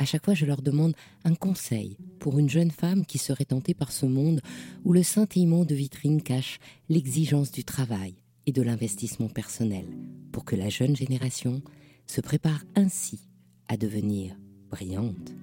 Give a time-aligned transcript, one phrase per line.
[0.00, 3.74] À chaque fois, je leur demande un conseil pour une jeune femme qui serait tentée
[3.74, 4.40] par ce monde
[4.86, 8.14] où le scintillement de vitrine cache l'exigence du travail
[8.46, 9.84] et de l'investissement personnel,
[10.32, 11.60] pour que la jeune génération
[12.06, 13.28] se prépare ainsi
[13.68, 14.34] à devenir
[14.70, 15.34] brillante.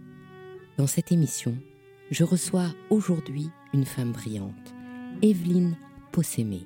[0.80, 1.55] Dans cette émission,
[2.09, 4.73] je reçois aujourd'hui une femme brillante,
[5.22, 5.78] Evelyne
[6.11, 6.66] Possémé,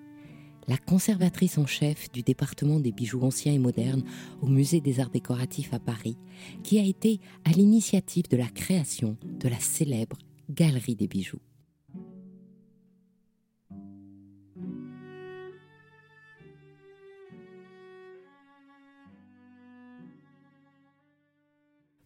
[0.68, 4.04] la conservatrice en chef du département des bijoux anciens et modernes
[4.42, 6.18] au Musée des Arts décoratifs à Paris,
[6.64, 10.18] qui a été à l'initiative de la création de la célèbre
[10.50, 11.40] Galerie des bijoux.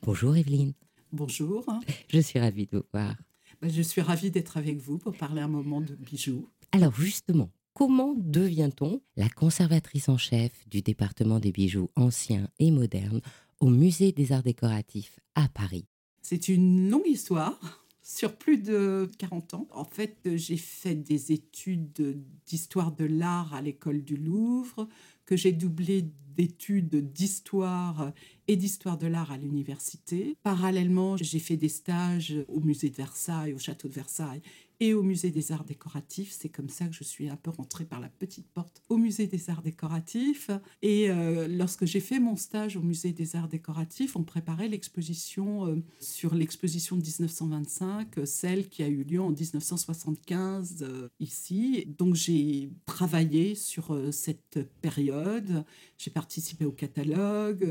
[0.04, 0.74] Bonjour Evelyne.
[1.12, 1.66] Bonjour.
[2.10, 3.16] Je suis ravie de vous voir.
[3.60, 6.48] Ben, je suis ravie d'être avec vous pour parler un moment de bijoux.
[6.72, 13.22] Alors justement, comment devient-on la conservatrice en chef du département des bijoux anciens et modernes
[13.60, 15.86] au Musée des Arts décoratifs à Paris?
[16.22, 19.68] C'est une longue histoire sur plus de 40 ans.
[19.72, 24.88] En fait, j'ai fait des études d'histoire de l'art à l'école du Louvre,
[25.26, 28.12] que j'ai doublé d'études d'histoire
[28.48, 30.38] et d'histoire de l'art à l'université.
[30.44, 34.42] Parallèlement, j'ai fait des stages au musée de Versailles, au château de Versailles
[34.80, 36.32] et au musée des arts décoratifs.
[36.32, 39.28] C'est comme ça que je suis un peu rentrée par la petite porte au musée
[39.28, 40.50] des arts décoratifs.
[40.82, 45.68] Et euh, lorsque j'ai fait mon stage au musée des arts décoratifs, on préparait l'exposition
[45.68, 50.86] euh, sur l'exposition de 1925, euh, celle qui a eu lieu en 1975
[51.20, 51.86] ici.
[51.98, 55.66] Donc j'ai travaillé sur cette période.
[55.98, 57.68] J'ai participé au catalogue.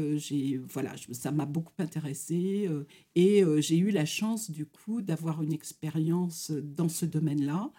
[0.70, 2.68] Voilà, ça m'a beaucoup intéressée
[3.14, 7.70] et j'ai eu la chance du coup d'avoir une expérience dans ce domaine-là.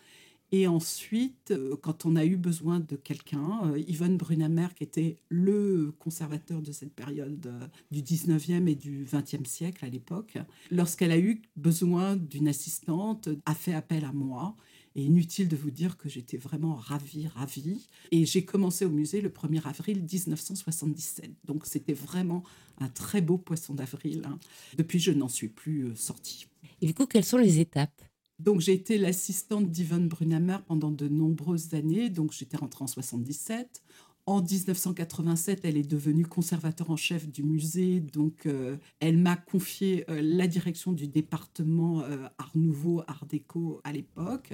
[0.51, 5.17] Et ensuite, euh, quand on a eu besoin de quelqu'un, euh, Yvonne Brunamer, qui était
[5.27, 10.37] le conservateur de cette période euh, du 19e et du 20e siècle à l'époque,
[10.69, 14.55] lorsqu'elle a eu besoin d'une assistante, a fait appel à moi.
[14.97, 17.85] Et inutile de vous dire que j'étais vraiment ravie, ravie.
[18.11, 21.31] Et j'ai commencé au musée le 1er avril 1977.
[21.43, 22.43] Donc c'était vraiment
[22.77, 24.21] un très beau poisson d'avril.
[24.25, 24.39] Hein.
[24.77, 26.47] Depuis, je n'en suis plus sortie.
[26.81, 28.01] Et du coup, quelles sont les étapes?
[28.39, 32.09] Donc j'ai été l'assistante d'Yvonne Brunamer pendant de nombreuses années.
[32.09, 33.81] Donc j'étais rentrée en 77.
[34.27, 40.03] En 1987, elle est devenue conservateur en chef du musée, donc euh, elle m'a confié
[40.09, 44.53] euh, la direction du département euh, Art Nouveau, Art Déco à l'époque,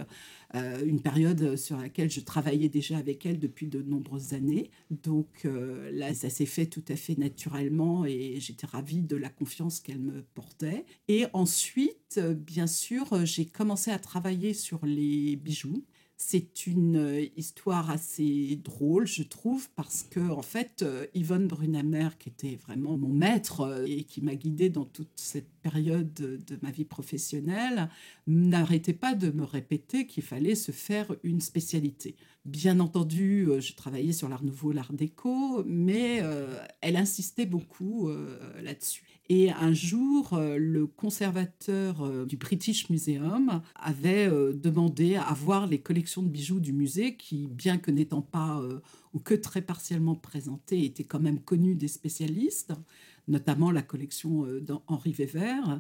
[0.53, 4.69] une période sur laquelle je travaillais déjà avec elle depuis de nombreuses années.
[4.89, 5.47] Donc
[5.91, 9.99] là, ça s'est fait tout à fait naturellement et j'étais ravie de la confiance qu'elle
[9.99, 10.85] me portait.
[11.07, 15.85] Et ensuite, bien sûr, j'ai commencé à travailler sur les bijoux.
[16.23, 22.09] C'est une euh, histoire assez drôle, je trouve, parce que en fait, euh, Yvonne Brunamer,
[22.19, 26.59] qui était vraiment mon maître euh, et qui m'a guidée dans toute cette période de
[26.61, 27.89] ma vie professionnelle,
[28.27, 32.15] n'arrêtait pas de me répéter qu'il fallait se faire une spécialité.
[32.45, 36.21] Bien entendu, je travaillais sur l'art nouveau, l'art déco, mais
[36.81, 38.09] elle insistait beaucoup
[38.63, 39.10] là-dessus.
[39.33, 45.67] Et un jour, euh, le conservateur euh, du British Museum avait euh, demandé à voir
[45.67, 48.61] les collections de bijoux du musée qui, bien que n'étant pas
[49.13, 52.73] ou que très partiellement présentées, étaient quand même connues des spécialistes,
[53.29, 55.79] notamment la collection d'Henri Weber.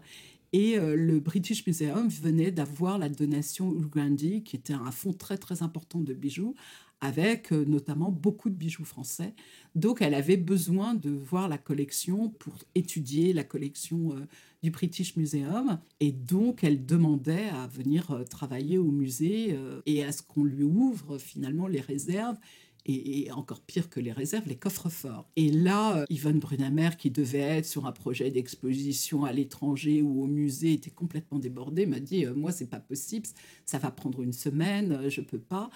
[0.53, 5.61] Et le British Museum venait d'avoir la donation Ulgrandi, qui était un fonds très très
[5.61, 6.55] important de bijoux,
[7.01, 9.33] avec euh, notamment beaucoup de bijoux français.
[9.73, 14.27] Donc elle avait besoin de voir la collection pour étudier la collection euh,
[14.61, 15.79] du British Museum.
[15.99, 19.57] Et donc elle demandait à venir euh, travailler au musée
[19.87, 22.37] et à ce qu'on lui ouvre finalement les réserves
[22.85, 25.29] et, encore pire que les réserves, les coffres forts.
[25.35, 30.23] Et là, euh, Yvonne Brunamer, qui devait être sur un projet d'exposition à l'étranger ou
[30.23, 33.27] au musée, était complètement débordée, m'a dit euh, Moi, c'est pas possible,
[33.65, 35.69] ça va prendre une semaine, euh, je peux pas.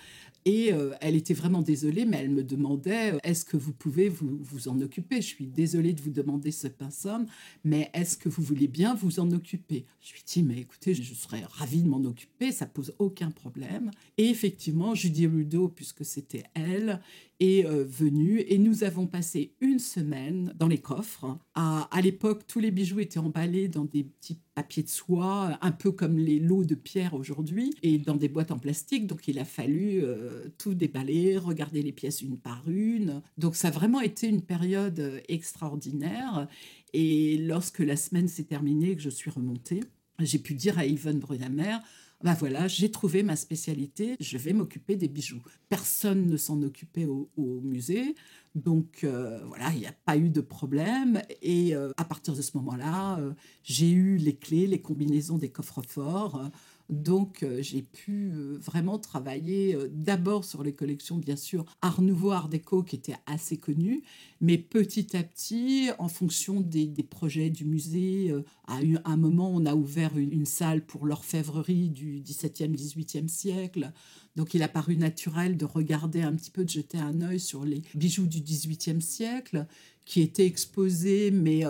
[0.47, 0.71] Et
[1.01, 4.79] elle était vraiment désolée, mais elle me demandait Est-ce que vous pouvez vous, vous en
[4.79, 5.15] occuper?
[5.15, 7.25] Je suis désolée de vous demander ce pinceau,
[7.63, 9.85] mais est-ce que vous voulez bien vous en occuper?
[10.01, 13.89] Je lui dit Mais écoutez, je serais ravie de m'en occuper, ça pose aucun problème.
[14.19, 16.94] Et effectivement, Judy Rudo, puisque c'était elle,
[17.39, 21.37] est euh, venu et nous avons passé une semaine dans les coffres.
[21.53, 25.91] À, l'époque, tous les bijoux étaient emballés dans des petits papiers de soie, un peu
[25.91, 29.07] comme les lots de pierre aujourd'hui, et dans des boîtes en plastique.
[29.07, 33.21] Donc il a fallu euh, tout déballer, regarder les pièces une par une.
[33.37, 36.47] Donc ça a vraiment été une période euh, extraordinaire.
[36.93, 39.81] Et lorsque la semaine s'est terminée que je suis remontée,
[40.19, 41.79] j'ai pu dire à Yvonne Brunamer,
[42.23, 45.41] ben voilà, j'ai trouvé ma spécialité, je vais m'occuper des bijoux.
[45.69, 47.29] Personne ne s'en occupait au,
[47.61, 48.15] musée,
[48.55, 51.21] donc euh, voilà, il n'y a pas eu de problème.
[51.41, 53.33] Et euh, à partir de ce moment-là, euh,
[53.63, 56.49] j'ai eu les clés, les combinaisons des coffres forts.
[56.89, 62.01] Donc euh, j'ai pu euh, vraiment travailler euh, d'abord sur les collections, bien sûr, Art
[62.01, 64.03] Nouveau, Art Déco, qui étaient assez connues,
[64.39, 68.33] mais petit à petit, en fonction des, projets du musée,
[68.67, 73.91] à un moment, on a ouvert une, salle pour l'orfèvrerie du XVIIe, XVIIIe siècle.
[74.35, 77.63] Donc il a paru naturel de regarder un petit peu, de jeter un œil sur
[77.63, 79.65] les bijoux du XVIIIe siècle
[80.03, 81.63] qui étaient exposés, mais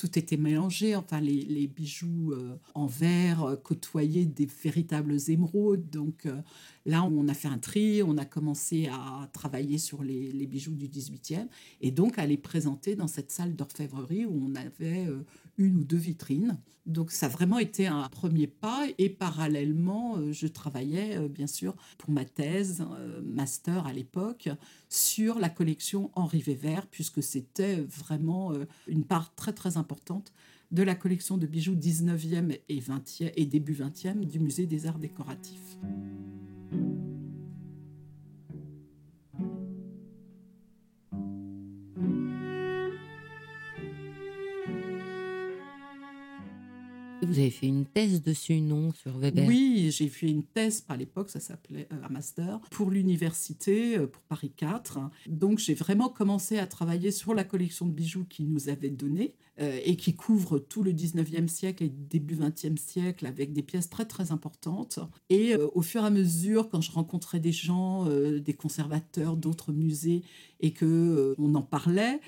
[0.00, 0.96] tout était mélangé.
[0.96, 5.90] Enfin, les, bijoux euh, en verre euh, côtoyaient des véritables émeraudes.
[5.90, 6.40] Donc euh,
[6.86, 10.88] là, on a fait un tri, on a commencé à travailler sur les, bijoux du
[10.88, 11.46] 18e
[11.80, 15.06] et donc à les présenter dans cette salle d'orfèvrerie où on avait
[15.58, 16.58] une ou deux vitrines.
[16.86, 21.46] Donc ça a vraiment été un premier pas et parallèlement, euh, je travaillais euh, bien
[21.46, 24.48] sûr pour ma thèse, euh, master à l'époque,
[24.88, 28.52] sur la collection Henri Vévert, puisque c'était vraiment
[28.88, 30.32] une part très très importante
[30.70, 34.98] de la collection de bijoux 19e et, 20e, et début 20e du musée des arts
[34.98, 35.76] décoratifs.
[47.30, 49.46] Vous avez fait une thèse dessus, non, sur Weber?
[49.46, 54.08] Oui, j'ai fait une thèse, par l'époque, ça s'appelait euh, un master, pour l'université, euh,
[54.08, 54.98] pour Paris 4.
[55.28, 59.36] Donc j'ai vraiment commencé à travailler sur la collection de bijoux qu'il nous avait donnée
[59.58, 64.06] et qui couvre tout le 19e siècle et début 20e siècle avec des pièces très
[64.06, 65.00] très importantes.
[65.28, 70.22] Et au fur et à mesure, quand je rencontrais des gens, des conservateurs d'autres musées
[70.60, 72.20] et que on en parlait,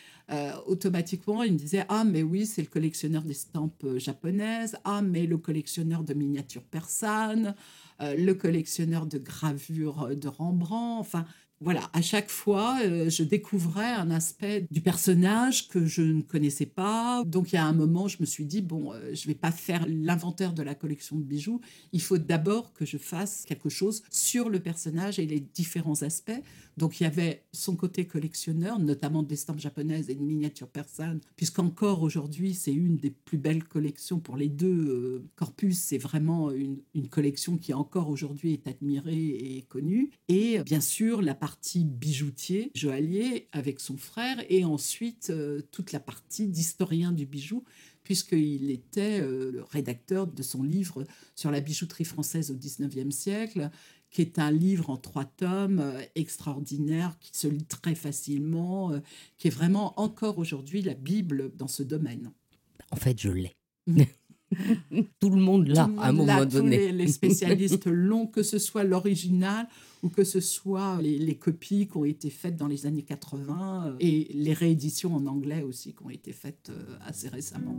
[0.67, 4.77] automatiquement ils me disaient ah mais oui c'est le collectionneur d'estampes japonaises.
[4.85, 7.55] Ah mais le collectionneur de miniatures persanes,
[8.03, 11.25] euh, le collectionneur de gravures de Rembrandt, enfin
[11.63, 16.67] voilà, à chaque fois, euh, je découvrais un aspect du personnage que je ne connaissais
[16.67, 17.23] pas.
[17.25, 19.39] Donc, il y a un moment, je me suis dit, bon, euh, je ne vais
[19.39, 21.61] pas faire l'inventaire de la collection de bijoux.
[21.93, 26.43] Il faut d'abord que je fasse quelque chose sur le personnage et les différents aspects.
[26.77, 32.03] Donc, il y avait son côté collectionneur, notamment d'estampes japonaises et de miniatures persanes, puisqu'encore
[32.03, 35.79] aujourd'hui, c'est une des plus belles collections pour les deux euh, corpus.
[35.79, 36.81] C'est vraiment une,
[37.11, 40.11] collection qui encore aujourd'hui est admirée et connue.
[40.29, 45.93] Et bien sûr, la partie partie bijoutier, joaillier, avec son frère, et ensuite euh, toute
[45.93, 47.63] la partie d'historien du bijou,
[48.05, 51.05] puisqu'il était euh, le rédacteur de son livre
[51.37, 53.71] sur la bijouterie française au XIXe siècle,
[54.13, 58.93] qui est un livre en trois tomes euh, extraordinaire, qui se lit très facilement,
[59.39, 62.31] qui est vraiment encore aujourd'hui la Bible dans ce domaine.
[62.93, 63.57] En fait, je l'ai.
[63.89, 64.03] Mmh.
[65.21, 66.91] Tout le monde l'a à un moment donné.
[66.91, 69.69] Tous les, spécialistes l'ont, que ce soit l'original
[70.03, 73.97] ou que ce soit les, copies qui ont été faites dans les années 80 euh,
[74.01, 77.79] et les rééditions en anglais aussi qui ont été faites euh, assez récemment.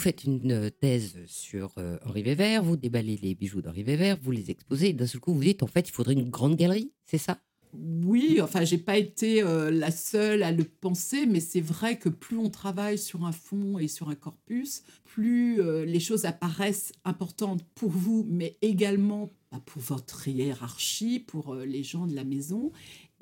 [0.00, 4.50] Faites une euh, thèse sur Henri Weber, vous déballez les bijoux d'Henri Weber, vous les
[4.50, 7.18] exposez, et d'un seul coup vous dites en fait il faudrait une grande galerie, c'est
[7.18, 7.38] ça?
[7.72, 12.08] Oui, enfin, j'ai pas été euh, la seule à le penser, mais c'est vrai que
[12.08, 16.92] plus on travaille sur un fond et sur un corpus, plus euh, les choses apparaissent
[17.04, 22.24] importantes pour vous, mais également bah, pour votre hiérarchie, pour euh, les gens de la
[22.24, 22.72] maison.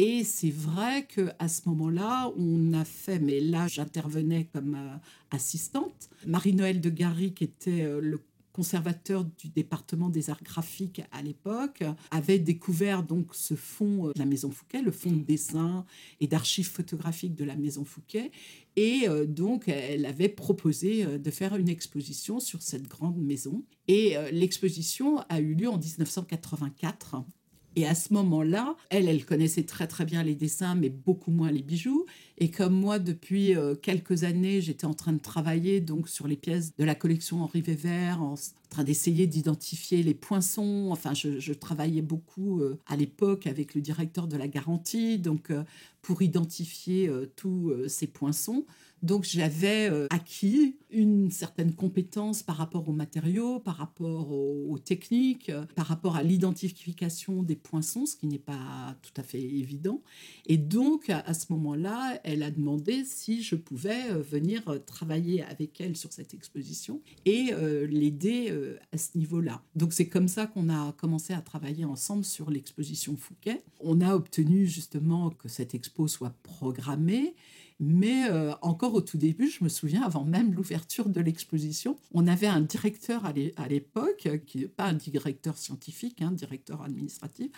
[0.00, 4.78] Et c'est vrai que à ce moment-là, on a fait, mais là, j'intervenais comme
[5.32, 6.08] assistante.
[6.24, 8.20] Marie-Noël de Gary, qui était le
[8.52, 14.24] conservateur du département des arts graphiques à l'époque, avait découvert donc ce fonds de la
[14.24, 15.84] Maison Fouquet, le fonds de dessin
[16.20, 18.30] et d'archives photographiques de la Maison Fouquet.
[18.76, 23.64] Et donc, elle avait proposé de faire une exposition sur cette grande maison.
[23.88, 27.24] Et l'exposition a eu lieu en 1984
[27.78, 31.52] et à ce moment-là, elle, elle connaissait très très bien les dessins, mais beaucoup moins
[31.52, 32.06] les bijoux.
[32.38, 36.34] Et comme moi, depuis euh, quelques années, j'étais en train de travailler donc sur les
[36.34, 38.34] pièces de la collection Henri Weber, en
[38.68, 40.88] train d'essayer d'identifier les poinçons.
[40.90, 45.62] Enfin, je, travaillais beaucoup euh, à l'époque avec le directeur de la garantie, donc euh,
[46.02, 48.64] pour identifier tous ces poinçons.
[49.02, 55.50] Donc j'avais euh, acquis une certaine compétence par rapport aux matériaux, par rapport aux, techniques,
[55.50, 60.02] euh, par rapport à l'identification des poinçons, ce qui n'est pas tout à fait évident.
[60.46, 65.80] Et donc à, ce moment-là, elle a demandé si je pouvais euh, venir travailler avec
[65.80, 67.52] elle sur cette exposition et
[67.88, 68.52] l'aider
[68.92, 69.62] à ce niveau-là.
[69.74, 73.62] Donc c'est comme ça qu'on a commencé à travailler ensemble sur l'exposition Fouquet.
[73.80, 77.34] On a obtenu justement que cette expo soit programmée
[77.80, 82.26] mais euh, encore au tout début, je me souviens, avant même l'ouverture de l'exposition, on
[82.26, 87.50] avait un directeur à l'époque, qui n'est pas un directeur scientifique, un hein, directeur administratif,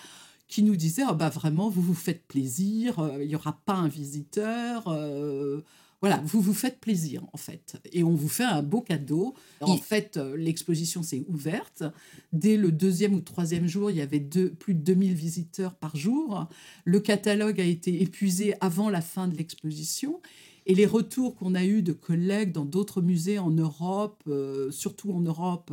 [0.47, 3.75] qui nous disait oh bah vraiment, vous vous faites plaisir, euh, il n'y aura pas
[3.75, 4.89] un visiteur.
[4.89, 5.63] Euh,
[6.01, 7.77] voilà, vous vous faites plaisir en fait.
[7.93, 9.35] Et on vous fait un beau cadeau.
[9.61, 11.83] En fait, euh, l'exposition s'est ouverte.
[12.33, 16.49] Dès le deuxième ou troisième jour, il y avait plus de 2000 visiteurs par jour.
[16.85, 20.21] Le catalogue a été épuisé avant la fin de l'exposition.
[20.67, 25.13] Et les retours qu'on a eus de collègues dans d'autres musées en Europe, euh, surtout
[25.13, 25.73] en Europe,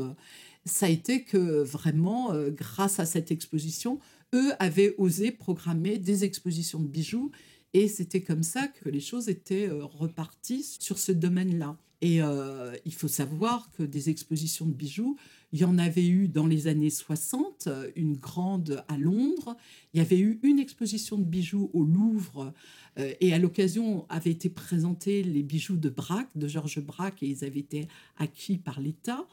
[0.66, 4.00] ça a été que vraiment, euh, grâce à cette exposition,
[4.34, 7.32] eux avaient osé programmer des expositions de bijoux
[7.74, 11.78] et c'était comme ça que les choses étaient euh, reparties sur ce domaine-là.
[12.02, 15.18] Et euh, il faut savoir que des expositions de bijoux,
[15.52, 19.56] il y en avait eu dans les années 60, une grande à Londres.
[19.94, 22.54] Il y avait eu une exposition de bijoux au Louvre.
[23.00, 27.28] Euh, et à l'occasion avaient été présentés les bijoux de Braque, de Georges Braque, et
[27.28, 29.28] ils avaient été acquis par l'État.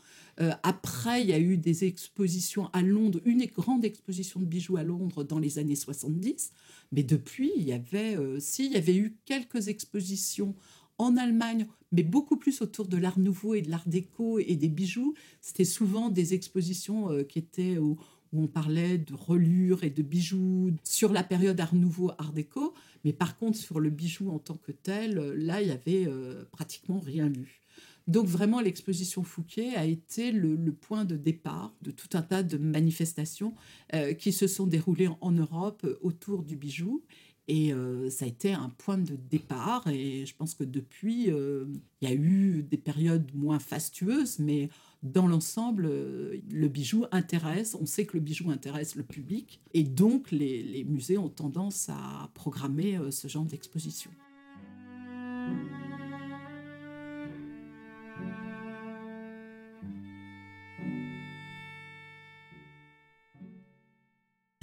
[0.63, 4.83] Après, il y a eu des expositions à Londres, une grande exposition de bijoux à
[4.83, 6.53] Londres dans les années 70.
[6.93, 10.55] Mais depuis, il y avait, euh, y avait eu quelques expositions
[10.99, 14.69] en Allemagne, mais beaucoup plus autour de l'art nouveau et de l'art déco et des
[14.69, 15.15] bijoux.
[15.41, 17.97] C'était souvent des expositions euh, qui étaient où,
[18.37, 22.75] on parlait de relures et de bijoux sur la période art nouveau, art déco.
[23.05, 26.09] Mais par contre, sur le bijou en tant que tel, euh, là, il y avait
[26.51, 27.64] pratiquement rien lu.
[28.07, 32.59] Donc vraiment, l'exposition Fouquet a été le, point de départ de tout un tas de
[32.59, 33.55] manifestations
[33.95, 37.03] euh, qui se sont déroulées en Europe euh, autour du bijou.
[37.47, 39.87] Et euh, ça a été un point de départ.
[39.89, 44.71] Et je pense que depuis, il y a eu des périodes moins fastueuses, mais
[45.03, 47.77] dans l'ensemble, le bijou intéresse.
[47.79, 49.61] On sait que le bijou intéresse le public.
[49.75, 54.11] Et donc, les musées ont tendance à programmer ce genre d'exposition.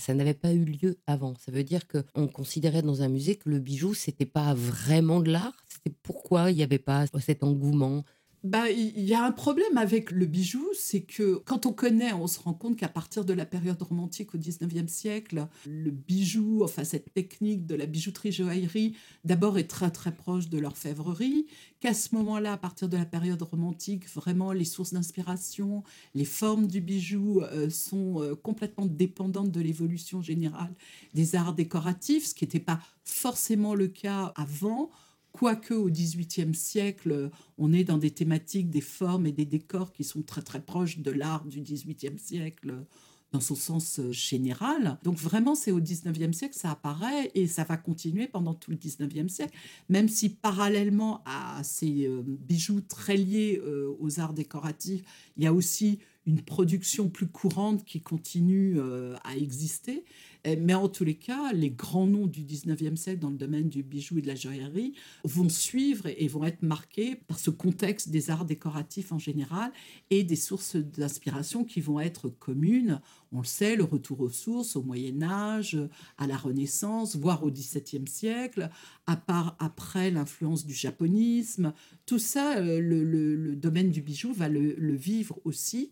[0.02, 1.36] Ça n'avait pas eu lieu avant.
[1.36, 5.32] Ça veut dire qu'on considérait dans un musée que le bijou, c'était pas vraiment de
[5.32, 5.66] l'art.
[5.70, 8.04] C'était pourquoi il n'y avait pas cet engouement
[8.44, 12.26] bah, il y a un problème avec le bijou, c'est que quand on connaît, on
[12.26, 16.84] se rend compte qu'à partir de la période romantique au 19e siècle, le bijou, enfin
[16.84, 18.96] cette technique de la bijouterie joaillerie,
[19.26, 21.46] d'abord est très très proche de l'orfèvrerie,
[21.82, 25.84] qu'à ce moment-là, à partir de la période romantique, vraiment les sources d'inspiration,
[26.16, 30.74] les formes du bijou euh, sont euh, complètement dépendantes de l'évolution générale
[31.14, 34.90] des arts décoratifs, ce qui n'était pas forcément le cas avant.
[35.32, 40.04] Quoique au XVIIIe siècle, on est dans des thématiques, des formes et des décors qui
[40.04, 42.86] sont très très proches de l'art du XVIIIe siècle
[43.32, 44.98] dans son sens euh, général.
[45.04, 48.78] Donc vraiment, c'est au XIXe siècle ça apparaît et ça va continuer pendant tout le
[48.78, 49.58] XIXe siècle,
[49.90, 55.04] même si parallèlement à ces euh, bijoux très liés euh, aux arts décoratifs,
[55.38, 58.80] il y a aussi une production plus courante qui continue
[59.24, 60.06] à exister.
[60.44, 63.70] Eh, mais en tous les cas, les grands noms du 19e siècle dans le domaine
[63.70, 64.94] du bijou et de la joaillerie
[65.24, 69.72] vont suivre et vont être marqués par ce contexte des arts décoratifs en général
[70.10, 73.02] et des sources d'inspiration qui vont être communes.
[73.32, 75.78] On le sait, le retour aux sources au Moyen Âge,
[76.18, 78.70] à la Renaissance, voire au XVIIe siècle,
[79.06, 81.74] à part après l'influence du japonisme.
[82.06, 85.92] Tout ça, euh, le, domaine du bijou va le, le vivre aussi.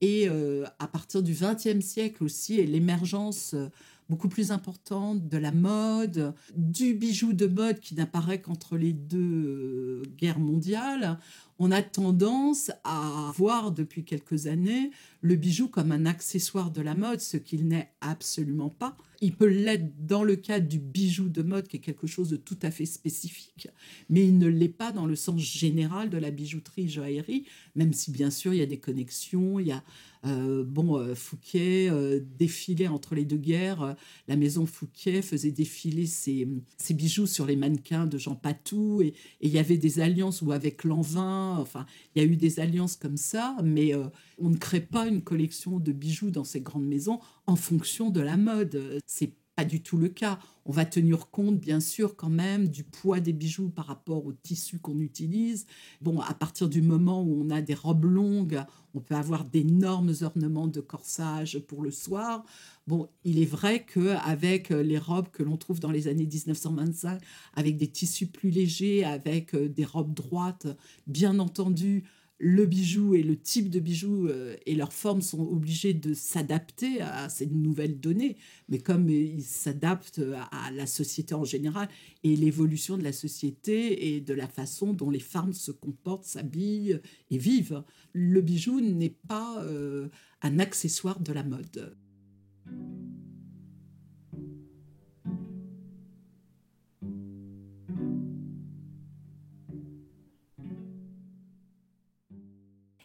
[0.00, 3.68] Et euh, à partir du XXe siècle aussi, et l'émergence euh,
[4.08, 9.18] beaucoup plus importante de la mode, du bijou de mode qui n'apparaît qu'entre les deux
[9.18, 11.18] euh, guerres mondiales,
[11.58, 16.94] on a tendance à voir depuis quelques années le bijou comme un accessoire de la
[16.94, 18.96] mode, ce qu'il n'est absolument pas.
[19.20, 22.36] Il peut l'être dans le cadre du bijou de mode, qui est quelque chose de
[22.36, 23.68] tout à fait spécifique,
[24.10, 28.10] mais il ne l'est pas dans le sens général de la bijouterie joaillerie, même si
[28.10, 29.82] bien sûr il y a des connexions, il y a
[30.26, 33.94] euh, bon, euh, Fouquet euh, défilait entre les deux guerres.
[34.26, 36.48] la maison Fouquet faisait défiler ses,
[36.90, 39.02] bijoux sur les mannequins de Jean Patou.
[39.02, 42.60] Et il y avait des alliances, ou avec Lanvin, enfin, il y a eu des
[42.60, 43.56] alliances comme ça.
[43.62, 43.92] Mais
[44.38, 48.20] on ne crée pas une collection de bijoux dans ces grandes maisons en fonction de
[48.20, 49.00] la mode.
[49.06, 50.38] C'est pas du tout le cas.
[50.66, 54.32] On va tenir compte, bien sûr, quand même, du poids des bijoux par rapport au
[54.32, 55.66] tissu qu'on utilise.
[56.00, 58.62] Bon, à partir du moment où on a des robes longues,
[58.94, 62.44] on peut avoir d'énormes ornements de corsage pour le soir.
[62.86, 67.18] Bon, il est vrai qu'avec les robes que l'on trouve dans les années 1925,
[67.54, 70.66] avec des tissus plus légers, avec euh, des robes droites,
[71.06, 72.04] bien entendu,
[72.38, 77.00] le bijou et le type de bijou euh, et leur forme sont obligés de s'adapter
[77.00, 78.36] à ces nouvelles données,
[78.68, 81.88] mais comme ils s'adaptent à la société en général
[82.22, 87.00] et l'évolution de la société et de la façon dont les femmes se comportent, s'habillent
[87.30, 90.08] et vivent, le bijou n'est pas euh,
[90.42, 91.96] un accessoire de la mode.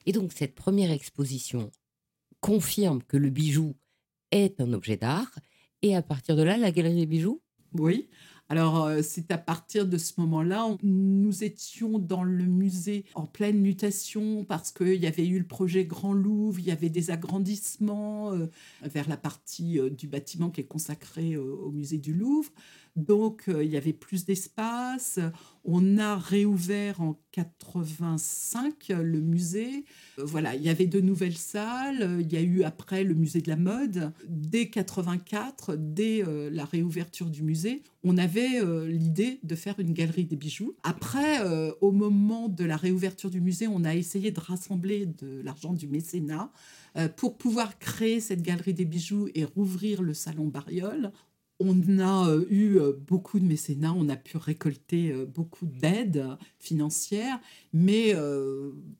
[0.05, 1.69] Et donc cette première exposition
[2.41, 3.75] confirme que le bijou
[4.31, 5.31] est un objet d'art.
[5.83, 7.43] Et à partir de là, la galerie des bijoux?
[7.73, 8.09] Oui.
[8.51, 13.59] Alors, euh, c'est à partir de ce moment-là, nous étions dans le musée en pleine
[13.59, 18.33] mutation parce qu'il y avait eu le projet Grand Louvre, il y avait des agrandissements
[18.33, 18.47] euh,
[18.81, 22.49] vers la partie euh, du bâtiment qui est consacrée au musée du Louvre.
[22.99, 25.19] Donc, euh, il y avait plus d'espace.
[25.63, 29.85] On a réouvert en 85 le musée.
[30.17, 32.17] Euh, voilà, il y avait de nouvelles salles.
[32.19, 34.11] Il y a eu après le musée de la mode.
[34.27, 40.23] Dès 84, dès euh, la réouverture du musée, on avait l'idée de faire une galerie
[40.23, 40.73] des bijoux.
[40.83, 41.41] Après,
[41.81, 45.89] au moment de la réouverture du musée, on a essayé de rassembler de l'argent du
[45.89, 46.49] mécénat
[47.17, 51.11] pour pouvoir créer cette galerie des bijoux et rouvrir le salon Bariol
[51.59, 56.25] on a euh, eu euh, beaucoup de mécénats, on a pu récolter euh, beaucoup d'aides
[56.57, 57.39] financières,
[57.73, 58.13] mais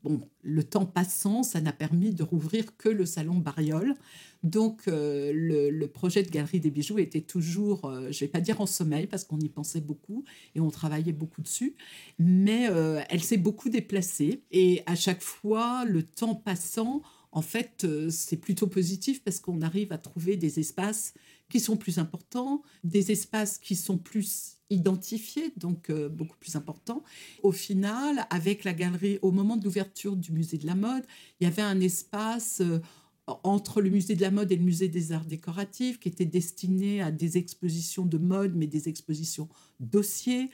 [0.03, 3.95] bon, le temps passant, ça n'a permis de rouvrir que le salon Bariol.
[4.43, 8.65] Donc, le, projet de Galerie des Bijoux était toujours, je ne vais pas dire en
[8.65, 10.23] sommeil, parce qu'on y pensait beaucoup
[10.55, 11.75] et on travaillait beaucoup dessus,
[12.19, 12.69] mais
[13.09, 14.43] elle s'est beaucoup déplacée.
[14.51, 19.91] Et à chaque fois, le temps passant, en fait, c'est plutôt positif parce qu'on arrive
[19.91, 21.13] à trouver des espaces
[21.49, 27.03] qui sont plus importants, des espaces qui sont plus identifiés, donc euh, beaucoup plus importants.
[27.41, 31.03] Au final, avec la galerie, au moment de l'ouverture du musée de la mode,
[31.39, 32.79] il y avait un espace euh,
[33.43, 37.01] entre le musée de la mode et le musée des arts décoratifs qui était destiné
[37.01, 40.49] à des expositions de mode, mais des expositions dossiers.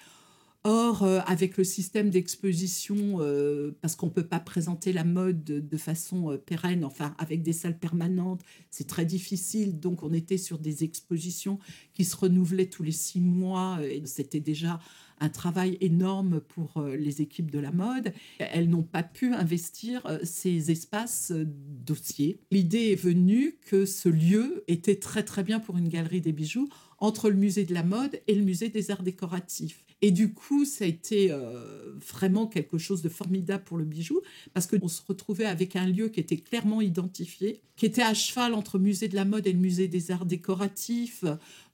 [0.68, 5.44] Or, euh, avec le système d'exposition, euh, parce qu'on ne peut pas présenter la mode
[5.44, 9.80] de, façon euh, pérenne, enfin avec des salles permanentes, c'est très difficile.
[9.80, 11.60] Donc, on était sur des expositions
[11.94, 13.78] qui se renouvelaient tous les six mois.
[13.84, 14.80] Et c'était déjà
[15.20, 18.12] un travail énorme pour les équipes de la mode.
[18.40, 22.40] Elles n'ont pas pu investir ces espaces dossiers.
[22.52, 26.68] L'idée est venue que ce lieu était très très bien pour une galerie des bijoux
[27.00, 29.86] entre le musée de la mode et le musée des arts décoratifs.
[30.02, 34.22] Et du coup, ça a été euh, vraiment quelque chose de formidable pour le bijou,
[34.54, 38.54] parce qu'on se retrouvait avec un lieu qui était clairement identifié, qui était à cheval
[38.54, 41.24] entre le musée de la mode et le musée des arts décoratifs.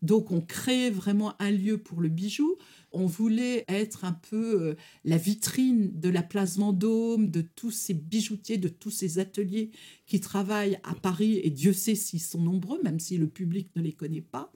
[0.01, 2.57] Donc, on créait vraiment un lieu pour le bijou.
[2.93, 7.93] On voulait être un peu euh, la vitrine de la place Vendôme, de tous ces
[7.93, 9.71] bijoutiers, de tous ces ateliers
[10.05, 13.81] qui travaillent à Paris, et Dieu sait s'ils sont nombreux, même si le public ne
[13.81, 14.53] les connaît pas.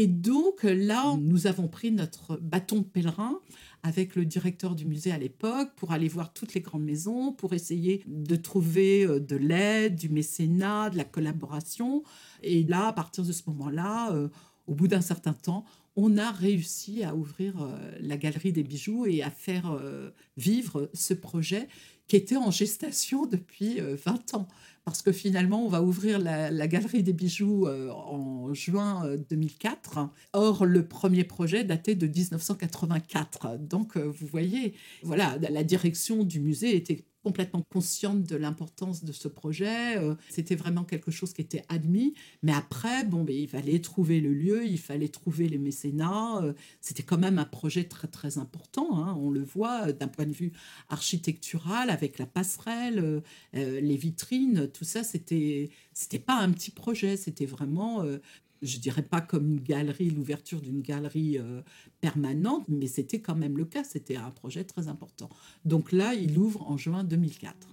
[0.00, 3.40] Et donc là, nous avons pris notre bâton de pèlerin
[3.82, 7.52] avec le directeur du musée à l'époque pour aller voir toutes les grandes maisons, pour
[7.52, 12.04] essayer de trouver euh, de l'aide, du mécénat, de la collaboration.
[12.44, 14.28] Et là, à partir de ce moment-là, euh,
[14.68, 15.64] au bout d'un certain temps,
[15.96, 19.80] on a réussi à ouvrir euh, la galerie des bijoux et à faire
[20.36, 21.66] vivre ce projet
[22.08, 24.48] qui était en gestation depuis 20 ans
[24.88, 29.98] parce que finalement, on va ouvrir la, galerie des bijoux euh, en juin 2004.
[29.98, 33.58] Euh, Or, le premier projet datait de 1984.
[33.58, 39.12] Donc, euh, vous voyez, voilà, la direction du musée était complètement consciente de l'importance de
[39.12, 39.98] ce projet.
[39.98, 42.14] Euh, c'était vraiment quelque chose qui était admis.
[42.42, 46.40] Mais après, bon, ben, il fallait trouver le lieu, il fallait trouver les mécénats.
[46.42, 48.98] Euh, c'était quand même un projet très, très important.
[48.98, 49.14] Hein.
[49.20, 50.52] on le voit d'un point de vue
[50.88, 57.18] architectural, avec la passerelle, les vitrines, tout ça, c'était, c'était pas un petit projet.
[57.18, 58.04] C'était vraiment
[58.62, 61.62] je dirais pas comme une galerie, l'ouverture d'une galerie euh,
[62.00, 65.28] permanente, mais c'était quand même le cas, c'était un projet très important.
[65.64, 67.68] Donc là, il ouvre en juin 2004.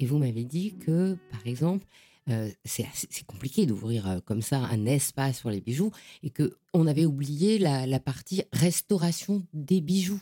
[0.00, 1.86] Et vous m'avez dit que, par exemple,
[2.30, 2.86] euh, c'est
[3.26, 5.90] compliqué d'ouvrir euh, comme ça un espace pour les bijoux
[6.22, 10.20] et que on avait oublié la partie restauration des bijoux.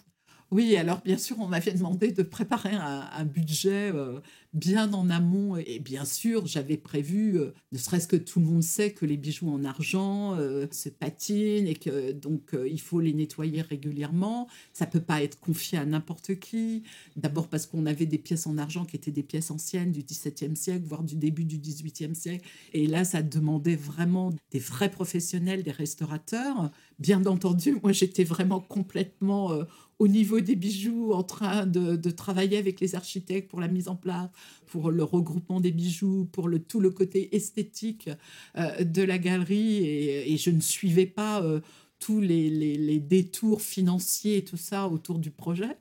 [0.52, 4.20] Oui, alors bien sûr, on m'avait demandé de préparer un, budget euh,
[4.52, 5.56] bien en amont.
[5.56, 9.16] Et bien sûr, j'avais prévu, euh, ne serait-ce que tout le monde sait que les
[9.16, 14.48] bijoux en argent euh, se patinent et que donc il faut les nettoyer régulièrement.
[14.72, 16.82] Ça peut pas être confié à n'importe qui.
[17.16, 20.56] D'abord parce qu'on avait des pièces en argent qui étaient des pièces anciennes du XVIIe
[20.56, 22.46] siècle, voire du début du XVIIIe siècle.
[22.72, 26.70] Et là, ça demandait vraiment des vrais professionnels, des restaurateurs.
[26.98, 29.64] Bien entendu, moi, j'étais vraiment complètement
[30.02, 33.94] au niveau des bijoux, en train de, travailler avec les architectes pour la mise en
[33.94, 34.28] place,
[34.66, 38.08] pour le regroupement des bijoux, pour le, tout le côté esthétique
[38.56, 39.86] euh, de la galerie.
[39.86, 41.60] Et, je ne suivais pas euh,
[41.98, 45.76] tous les, les, détours financiers et tout ça autour du projet.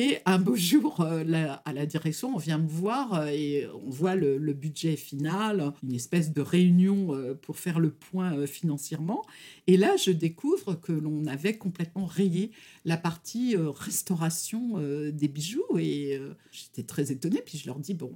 [0.00, 1.24] Et un beau jour, euh,
[1.64, 5.92] à la direction, on vient me voir euh, et on voit le, budget final, une
[5.92, 9.24] espèce de réunion euh, pour faire le point financièrement.
[9.66, 12.52] Et là, je découvre que l'on avait complètement rayé
[12.84, 14.78] la partie restauration
[15.10, 15.78] des bijoux.
[15.80, 16.20] Et
[16.52, 17.42] j'étais très étonnée.
[17.44, 18.14] Puis je leur dis, bon,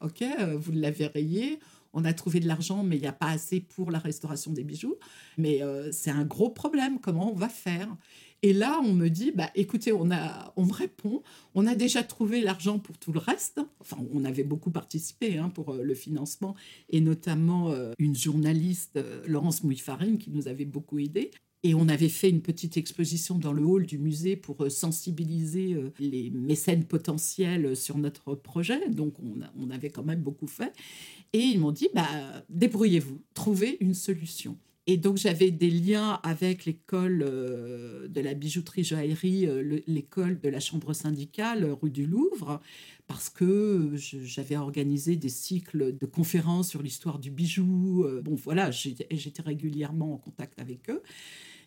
[0.00, 0.24] ok,
[0.56, 1.58] vous l'avez rayé
[1.92, 4.62] on a trouvé de l'argent, mais il n'y a pas assez pour la restauration des
[4.62, 4.94] bijoux.
[5.36, 5.60] Mais
[5.92, 7.00] c'est un gros problème.
[7.00, 7.88] Comment on va faire?
[8.42, 11.22] Et là, on me dit, bah, écoutez, on, a, on me répond,
[11.54, 13.60] on a déjà trouvé l'argent pour tout le reste.
[13.80, 16.54] Enfin, on avait beaucoup participé hein, pour euh, le financement,
[16.88, 21.30] et notamment euh, une journaliste, euh, Laurence Mouifarine, qui nous avait beaucoup aidé.
[21.62, 26.30] Et on avait fait une petite exposition dans le hall du musée pour sensibiliser les
[26.30, 28.88] mécènes potentiels sur notre projet.
[28.88, 30.72] Donc, on, on avait quand même beaucoup fait.
[31.34, 32.08] Et ils m'ont dit, bah,
[32.48, 34.56] débrouillez-vous, trouvez une solution.
[34.92, 40.48] Et donc j'avais des liens avec l'école euh, de la bijouterie joaillerie, euh, l'école de
[40.48, 42.60] la chambre syndicale euh, rue du Louvre,
[43.06, 48.04] parce que j'avais organisé des cycles de conférences sur l'histoire du bijou.
[48.24, 51.02] bon voilà, j'étais régulièrement en contact avec eux.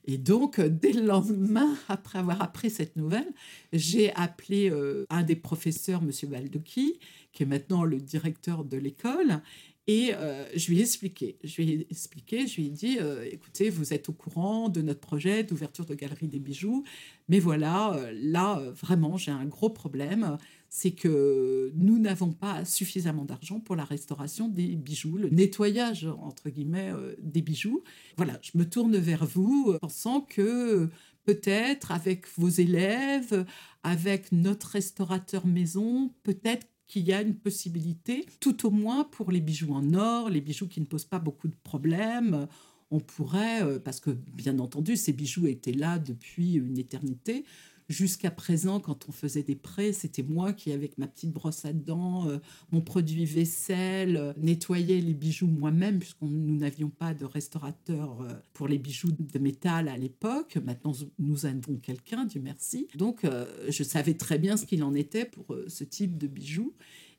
[0.06, 3.28] Et donc, dès le lendemain, après avoir appris cette nouvelle,
[3.72, 4.72] j'ai appelé
[5.10, 6.12] un des professeurs, M.
[6.30, 7.00] Baldoki,
[7.34, 9.42] qui est maintenant le directeur de l'école,
[9.86, 13.28] et euh, je lui ai expliqué, je lui ai expliqué, je lui ai dit, euh,
[13.30, 16.86] écoutez, vous êtes au courant de notre projet d'ouverture de galerie des bijoux,
[17.28, 20.38] mais voilà, euh, là, vraiment, j'ai un gros problème,
[20.70, 26.50] c'est que nous n'avons pas suffisamment d'argent pour la restauration des bijoux, le nettoyage, entre
[26.50, 27.84] guillemets, des bijoux.
[28.16, 30.90] Voilà, je me tourne vers vous, pensant que
[31.26, 33.46] peut-être avec vos élèves,
[33.84, 39.42] avec notre restaurateur maison, peut-être qu'il y a une possibilité, tout au moins pour les
[39.42, 42.48] bijoux en or, les bijoux qui ne posent pas beaucoup de problèmes.
[42.92, 47.46] On pourrait, euh, parce que bien entendu, ces bijoux étaient là depuis une éternité,
[47.90, 51.74] Jusqu'à présent, quand on faisait des prêts, c'était moi qui, avec ma petite brosse à
[51.74, 52.38] dents, euh,
[52.72, 58.34] mon produit vaisselle, euh, nettoyais les bijoux moi-même, puisque nous n'avions pas de restaurateur euh,
[58.54, 60.58] pour les bijoux de métal à l'époque.
[60.64, 62.88] Maintenant, nous avons quelqu'un, Dieu merci.
[62.96, 63.26] Donc,
[63.70, 66.74] je savais très bien ce qu'il en était pour ce type de bijoux.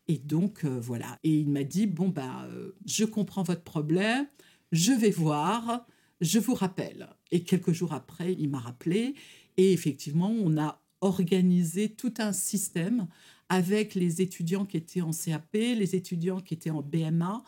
[0.09, 1.19] Et donc, voilà.
[1.25, 2.49] Et il m'a dit, bon, bah,
[2.87, 4.27] je comprends votre problème,
[4.73, 5.87] je vais voir,
[6.21, 7.09] je vous rappelle.
[7.31, 9.15] Et quelques jours après, il m'a rappelé
[9.57, 13.07] et effectivement, on a organisé tout un système
[13.49, 17.43] avec les étudiants qui étaient en CAP, les étudiants qui étaient en BMA.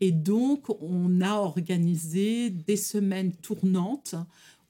[0.00, 4.14] Et donc, on a organisé des semaines tournantes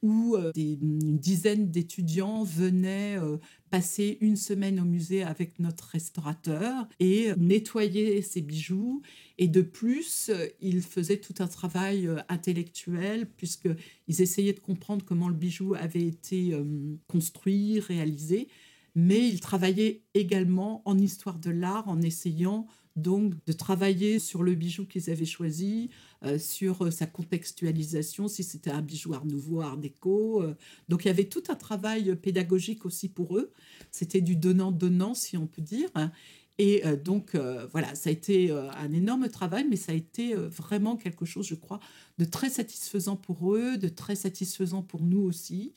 [0.01, 3.39] où euh, une dizaine d'étudiants venaient euh,
[3.71, 9.03] passer une semaine au musée avec notre restaurateur et nettoyer ses bijoux.
[9.39, 15.29] Et de plus, ils faisaient tout un travail euh, intellectuel puisqu'ils essayaient de comprendre comment
[15.29, 16.59] le bijou avait été
[17.07, 18.49] construit, réalisé.
[18.95, 22.67] Mais ils travaillaient également en histoire de l'art en essayant
[22.99, 25.91] donc de travailler sur le bijou qu'ils avaient choisi,
[26.25, 30.43] euh, sur euh, sa contextualisation, si c'était un bijou art nouveau, art déco.
[30.43, 30.57] Euh.
[30.89, 33.53] donc il y avait tout un travail pédagogique aussi pour eux.
[33.93, 35.89] C'était du donnant-donnant, si on peut dire.
[36.61, 37.37] Et donc,
[37.71, 41.55] voilà, ça a été un énorme travail, mais ça a été vraiment quelque chose, je
[41.55, 41.79] crois,
[42.19, 45.73] de très satisfaisant pour eux, de très satisfaisant pour nous aussi.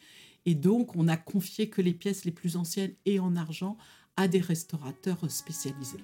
[0.48, 3.78] Et donc, on a confié que les pièces les plus anciennes et en argent
[4.18, 6.04] à des restaurateurs spécialisés.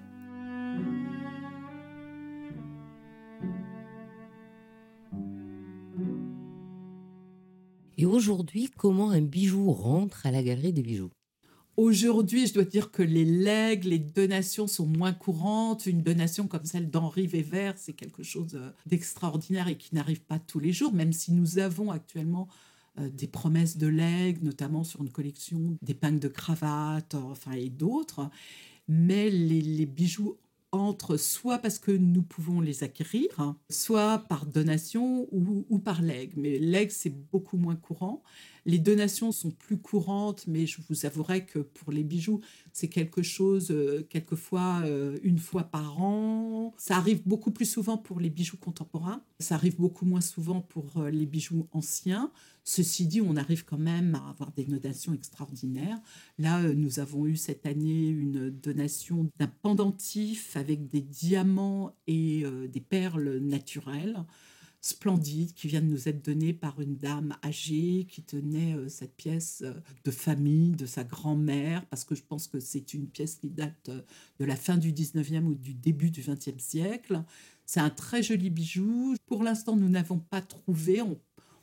[7.98, 11.10] Et aujourd'hui, comment un bijou rentre à la galerie des bijoux?
[11.78, 15.88] Aujourd'hui, je dois dire que les legs, les donations sont moins courantes.
[15.88, 20.40] Une donation comme celle d'Henri Weber, c'est quelque chose euh, d'extraordinaire et qui n'arrive pas
[20.40, 22.48] tous les jours, même si nous avons actuellement
[23.00, 28.30] euh, des promesses de legs, notamment sur une collection d'épingles de cravate, enfin, et d'autres.
[28.88, 30.38] Mais les, les bijoux
[30.72, 36.34] entre soit parce que nous pouvons les acquérir, soit par donation ou, par legs.
[36.36, 38.24] Mais legs, c'est beaucoup moins courant.
[38.68, 42.42] Les donations sont plus courantes, mais je vous avouerai que pour les bijoux,
[42.74, 46.74] c'est quelque chose, euh, quelquefois, euh, une fois par an.
[46.78, 49.24] Ça arrive beaucoup plus souvent pour les bijoux contemporains.
[49.40, 52.30] Ça arrive beaucoup moins souvent pour euh, les bijoux anciens.
[52.66, 56.02] Ceci dit, on arrive quand même à avoir des donations extraordinaires.
[56.38, 62.82] Là, nous avons eu cette année une donation d'un pendentif avec des diamants et des
[62.82, 64.26] perles naturelles
[64.88, 69.16] splendide qui vient de nous être donnée par une dame âgée qui tenait euh, cette
[69.16, 69.74] pièce euh,
[70.06, 73.90] de famille de sa grand-mère, parce que je pense que c'est une pièce qui date
[73.90, 74.02] euh,
[74.40, 77.24] de la fin du 19e ou du début du 20e siècle.
[77.66, 79.16] C'est un très joli bijou.
[79.26, 81.20] Pour l'instant, nous n'avons pas trouvé, on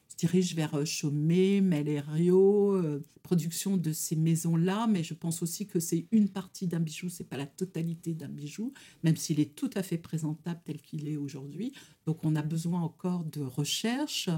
[0.09, 5.81] se dirige vers Chaumet, Mellerio, euh, production de ces maisons-là, mais je pense aussi que
[5.81, 9.71] c'est une partie d'un bijou, c'est pas la totalité d'un bijou, même s'il est tout
[9.75, 11.73] à fait présentable tel qu'il est aujourd'hui.
[12.07, 14.29] Donc on a besoin encore de recherche.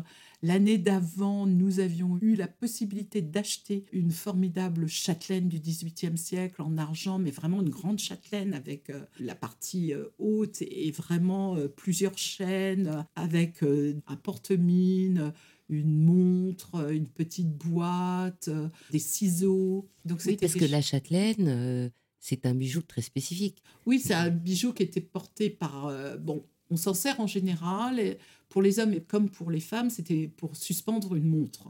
[0.43, 6.77] L'année d'avant, nous avions eu la possibilité d'acheter une formidable châtelaine du XVIIIe siècle en
[6.79, 13.05] argent, mais vraiment une grande châtelaine avec euh, la partie haute et vraiment plusieurs chaînes,
[13.17, 15.33] avec un porte-mine
[15.69, 19.89] une montre, une petite boîte, euh, des ciseaux.
[20.05, 21.89] Donc oui, parce que la châtelaine, euh,
[22.21, 23.63] c'est un bijou très spécifique.
[23.85, 25.87] Oui, c'est un bijou qui était porté par...
[25.87, 28.17] Euh, bon, on s'en sert en général,
[28.49, 31.69] pour les hommes et comme pour les femmes, c'était pour suspendre une montre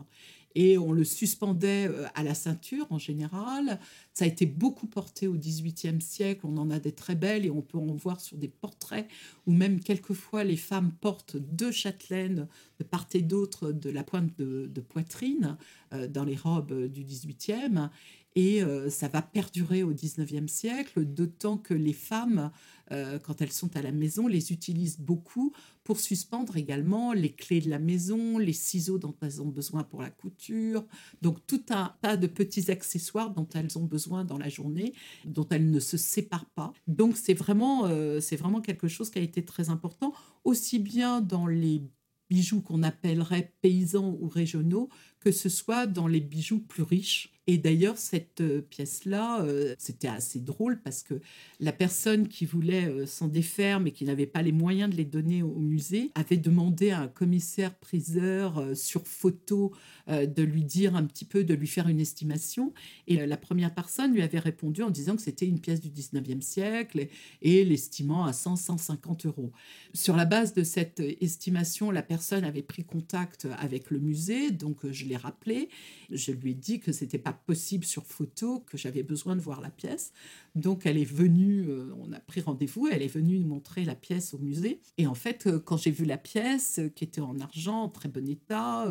[0.57, 3.79] et on le suspendait euh, à la ceinture en général.
[4.15, 6.41] Ça a été beaucoup porté au XVIIIe siècle.
[6.45, 9.07] On en a des très belles et on peut en voir sur des portraits
[9.47, 14.33] où même quelquefois les femmes portent deux châtelaines de part et d'autre de la pointe
[14.39, 15.59] de, poitrine
[15.93, 17.91] euh, dans les robes du XVIIIe.
[18.35, 22.51] Et euh, ça va perdurer au XIXe siècle, d'autant que les femmes
[22.92, 25.53] euh, quand elles sont à la maison, les utilisent beaucoup
[25.85, 30.03] pour suspendre également les clés de la maison, les ciseaux dont elles ont besoin pour
[30.03, 30.85] la couture.
[31.22, 34.94] Donc tout un tas de petits accessoires dont elles ont besoin dans la journée,
[35.25, 36.72] dont elles ne se séparent pas.
[36.87, 40.12] Donc c'est vraiment, euh, c'est vraiment quelque chose qui a été très important,
[40.44, 41.83] aussi bien dans les
[42.29, 44.88] bijoux qu'on appellerait paysans ou régionaux,
[45.27, 50.09] que ce soit dans les bijoux plus riches et d'ailleurs, cette euh, pièce-là, euh, c'était
[50.09, 51.21] assez drôle parce que
[51.61, 55.05] la personne qui voulait euh, s'en défaire mais qui n'avait pas les moyens de les
[55.05, 59.73] donner au musée avait demandé à un commissaire-priseur sur photo
[60.09, 62.73] de lui dire un petit peu, de lui faire une estimation.
[63.07, 66.41] Et la première personne lui avait répondu en disant que c'était une pièce du 19e
[66.41, 67.09] siècle
[67.43, 69.53] et, l'estimant à 100, 150 euros.
[69.95, 74.79] Sur la base de cette estimation, la personne avait pris contact avec le musée, donc
[74.91, 75.68] je l'ai rappelé.
[76.11, 79.61] Je lui ai dit que c'était pas possible sur photo, que j'avais besoin de voir
[79.61, 80.12] la pièce.
[80.55, 83.94] Donc elle est venue, euh, on a pris rendez-vous, elle est venue nous montrer la
[83.94, 84.81] pièce au musée.
[84.98, 87.88] Et en fait, euh, quand j'ai vu la pièce, euh, qui était en argent, en
[87.88, 88.87] très bon état,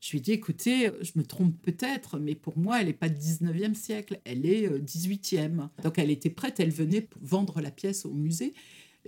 [0.00, 3.08] je lui ai dit, écoutez, je me trompe peut-être, mais pour moi, elle n'est pas
[3.08, 5.68] 19e siècle, elle est 18e.
[5.82, 8.54] Donc elle était prête, elle venait vendre la pièce au musée.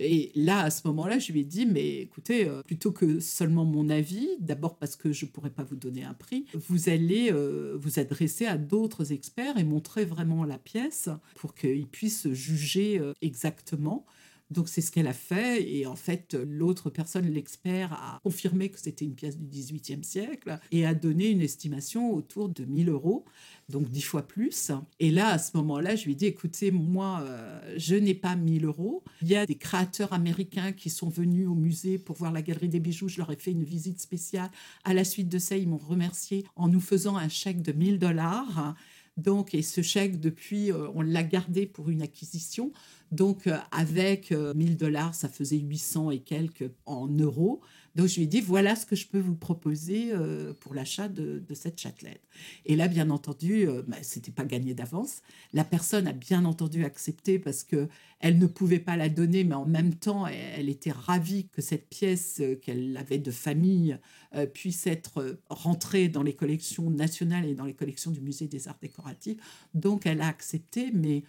[0.03, 3.65] Et là, à ce moment-là, je lui ai dit, mais écoutez, euh, plutôt que seulement
[3.65, 7.31] mon avis, d'abord parce que je ne pourrais pas vous donner un prix, vous allez
[7.31, 12.99] euh, vous adresser à d'autres experts et montrer vraiment la pièce pour qu'ils puissent juger
[12.99, 14.05] euh, exactement.
[14.51, 18.79] Donc c'est ce qu'elle a fait et en fait l'autre personne, l'expert, a confirmé que
[18.79, 23.25] c'était une pièce du XVIIIe siècle et a donné une estimation autour de 1000 euros,
[23.69, 24.71] donc dix fois plus.
[24.99, 28.35] Et là, à ce moment-là, je lui ai dit, écoutez, moi, euh, je n'ai pas
[28.35, 29.03] 1000 euros.
[29.21, 32.69] Il y a des créateurs américains qui sont venus au musée pour voir la galerie
[32.69, 33.07] des bijoux.
[33.07, 34.51] Je leur ai fait une visite spéciale.
[34.83, 37.99] À la suite de ça, ils m'ont remercié en nous faisant un chèque de 1000
[37.99, 38.75] dollars.
[39.17, 42.71] Donc, et ce chèque, depuis, euh, on l'a gardé pour une acquisition.
[43.11, 47.61] Donc, euh, avec 1000 euh, dollars, ça faisait 800 et quelques en euros.
[47.95, 50.11] Donc je lui ai dit, voilà ce que je peux vous proposer
[50.61, 52.21] pour l'achat de, cette châtelette.
[52.65, 55.21] Et là, bien entendu, bah, ce n'était pas gagné d'avance.
[55.53, 59.55] La personne a bien entendu accepté parce que elle ne pouvait pas la donner, mais
[59.55, 63.97] en même temps, elle, était ravie que cette pièce qu'elle avait de famille
[64.53, 68.79] puisse être rentrée dans les collections nationales et dans les collections du Musée des Arts
[68.81, 69.37] Décoratifs.
[69.73, 71.23] Donc elle a accepté, mais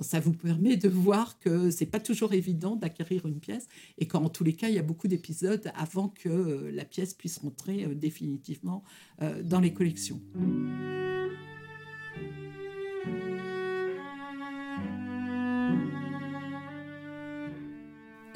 [0.00, 3.66] ça vous permet de voir que c'est pas toujours évident d'acquérir une pièce
[3.98, 7.14] et qu'en tous les cas, il y a beaucoup d'épisodes avant que euh, la pièce
[7.14, 8.84] puisse rentrer euh, définitivement
[9.22, 10.20] euh, dans les collections.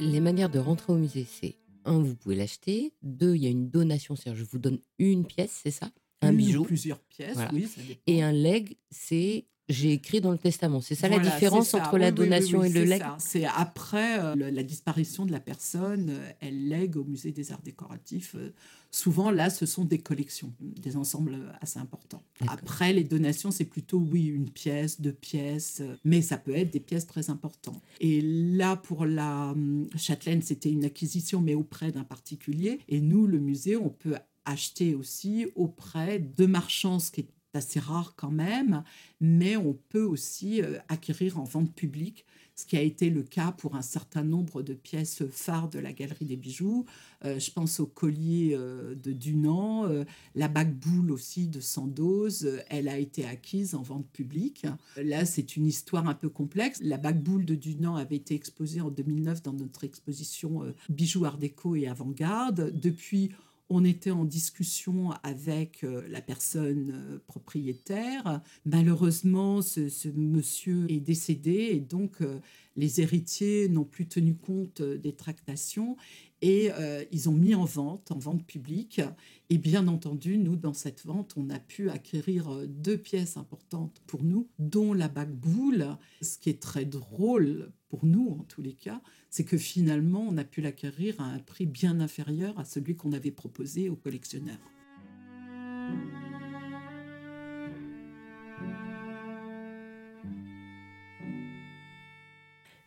[0.01, 2.93] Les manières de rentrer au musée, c'est un, vous pouvez l'acheter.
[3.03, 5.91] Deux, il y a une donation, c'est-à-dire je vous donne une pièce, c'est ça?
[6.23, 6.65] Un bijou.
[6.65, 7.67] plusieurs pièces, oui.
[7.67, 10.81] Ça et un leg, c'est j'ai écrit dans le testament.
[10.81, 13.03] C'est ça la différence entre la donation et le legs?
[13.19, 17.63] C'est après euh, la disparition de la personne, euh, elle lègue au musée des arts
[17.63, 18.35] décoratifs.
[18.35, 18.53] Euh,
[18.91, 22.23] souvent, là, ce sont des collections, des ensembles assez importants.
[22.49, 26.81] Après, les donations, c'est plutôt, oui, une pièce, deux pièces, mais ça peut être des
[26.81, 27.81] pièces très importantes.
[28.01, 32.81] Et là, pour la hum, châtelaine, c'était une acquisition, mais auprès d'un particulier.
[32.89, 37.81] Et nous, le musée, on peut acheter aussi auprès de marchands, ce qui est assez
[37.81, 38.83] rare quand même,
[39.21, 43.53] mais on peut aussi euh, acquérir en vente publique, ce qui a été le cas
[43.53, 46.85] pour un certain nombre de pièces phares de la Galerie des Bijoux.
[47.25, 49.89] Euh, je pense au collier euh, de Dunant,
[50.35, 54.67] la bague boule aussi de Sandoz, elle a été acquise en vente publique.
[54.97, 56.81] Là, c'est une histoire un peu complexe.
[56.83, 61.39] La bague boule de Dunant avait été exposée en 2009 dans notre exposition Bijoux Art
[61.39, 62.73] déco et avant-garde.
[62.79, 63.31] Depuis,
[63.73, 68.43] on était en discussion avec euh, la personne euh, propriétaire.
[68.67, 72.39] Malheureusement, ce, monsieur est décédé et donc euh,
[72.77, 75.97] les héritiers n'ont plus tenu compte des tractations
[76.43, 76.71] et
[77.13, 79.01] ils ont mis en vente, en vente publique.
[79.49, 84.25] Et bien entendu, nous, dans cette vente, on a pu acquérir deux pièces importantes pour
[84.25, 85.97] nous, dont la bague boule.
[86.21, 89.01] Ce qui est très drôle pour nous, en tous les cas,
[89.31, 93.13] c'est que finalement, on a pu l'acquérir à un prix bien inférieur à celui qu'on
[93.13, 94.59] avait proposé aux collectionneurs.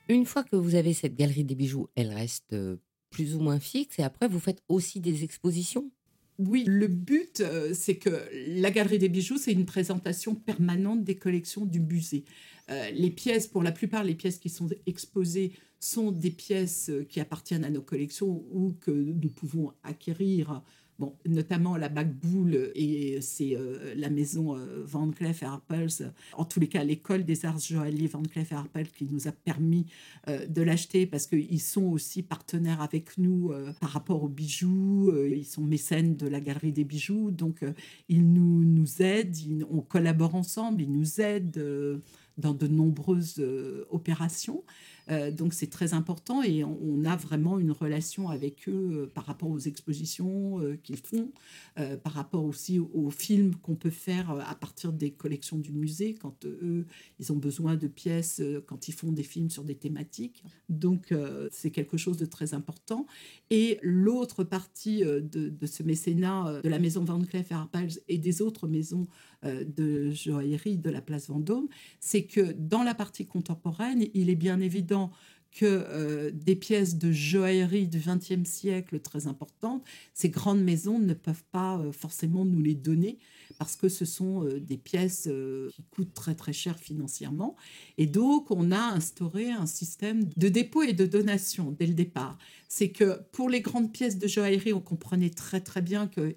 [0.07, 2.77] Une fois que vous avez cette galerie des bijoux, elle reste euh,
[3.15, 5.89] plus ou moins fixe et après vous faites aussi des expositions?
[6.38, 8.10] Oui, le but, euh, c'est que
[8.60, 12.25] la Galerie des bijoux, c'est une présentation permanente des collections du musée.
[12.69, 17.06] Euh, les pièces, pour la plupart, les pièces qui sont exposées sont des pièces euh,
[17.06, 20.62] qui appartiennent à nos collections ou que nous pouvons acquérir
[20.97, 26.45] Bon, notamment la bague boule et c'est euh, la maison euh, Van Cleef Arpels, en
[26.45, 29.88] tous les cas l'école des arts joailliers Van Cleef Arpels qui nous a permis
[30.29, 35.45] euh, de l'acheter parce qu'ils sont aussi partenaires avec nous par rapport aux bijoux, ils
[35.45, 37.65] sont mécènes de la galerie des bijoux, donc
[38.08, 42.01] ils nous, nous aident, on collabore ensemble, ils nous aident
[42.38, 43.45] dans de nombreuses
[43.89, 44.63] opérations.
[45.11, 49.25] Euh, donc c'est très important et on, a vraiment une relation avec eux euh, par
[49.25, 51.31] rapport aux expositions euh, qu'ils font,
[52.03, 56.45] par rapport aussi aux, films qu'on peut faire à partir des collections du musée quand
[56.45, 56.85] eux,
[57.19, 60.43] ils ont besoin de pièces, quand ils font des films sur des thématiques.
[60.69, 61.13] Donc
[61.51, 63.05] c'est quelque chose de très important.
[63.49, 68.67] Et l'autre partie de, ce mécénat de la maison Van Cleef Arpels et des autres
[68.67, 69.07] maisons
[69.45, 71.67] de joaillerie de la place Vendôme,
[71.99, 75.12] c'est que dans la partie contemporaine, il est bien évident
[75.55, 81.13] que euh, des pièces de joaillerie du XXe siècle très importantes, ces grandes maisons ne
[81.13, 83.17] peuvent pas euh, forcément nous les donner
[83.58, 85.29] parce que ce sont euh, des pièces
[85.73, 87.55] qui coûtent très très cher financièrement.
[87.97, 92.38] Et donc, on a instauré un système de dépôt et de donation dès le départ.
[92.67, 96.36] C'est que pour les grandes pièces de joaillerie, on comprenait très très bien que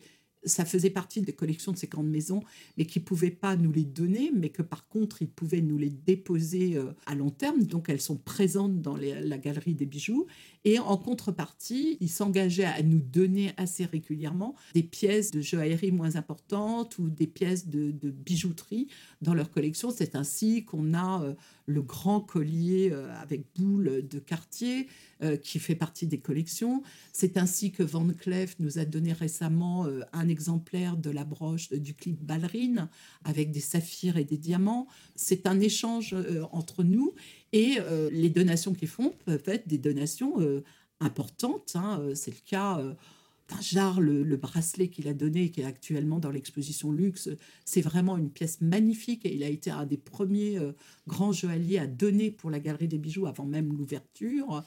[0.48, 2.42] ça faisait partie des collections de ces grandes maisons,
[2.76, 5.78] mais qui ne pouvaient pas nous les donner, mais que par contre, ils pouvaient nous
[5.78, 7.62] les déposer euh, à long terme.
[7.62, 10.26] Donc, elles sont présentes dans la galerie des bijoux.
[10.64, 16.16] Et en contrepartie, ils s'engageaient à nous donner assez régulièrement des pièces de joaillerie moins
[16.16, 18.88] importantes ou des pièces de, bijouterie
[19.22, 19.90] dans leur collection.
[19.90, 21.34] C'est ainsi qu'on a euh,
[21.66, 24.88] le grand collier euh, avec boule de quartier
[25.42, 26.84] qui fait partie des collections.
[27.12, 31.94] C'est ainsi que Van Cleef nous a donné récemment un exemplaire de la broche du
[31.94, 32.88] clip ballerine
[33.24, 34.86] avec des saphirs et des diamants.
[35.16, 37.14] C'est un échange euh, entre nous
[37.52, 40.62] et euh, les donations qu'ils font peuvent être des donations euh,
[41.00, 41.72] importantes.
[41.74, 42.10] Hein.
[42.14, 42.80] C'est le cas
[43.48, 47.30] Tajar, le, le bracelet qu'il a donné, qui est actuellement dans l'exposition Luxe,
[47.64, 50.72] c'est vraiment une pièce magnifique et il a été un des premiers euh,
[51.06, 54.62] grands joailliers à donner pour la Galerie des Bijoux avant même l'ouverture.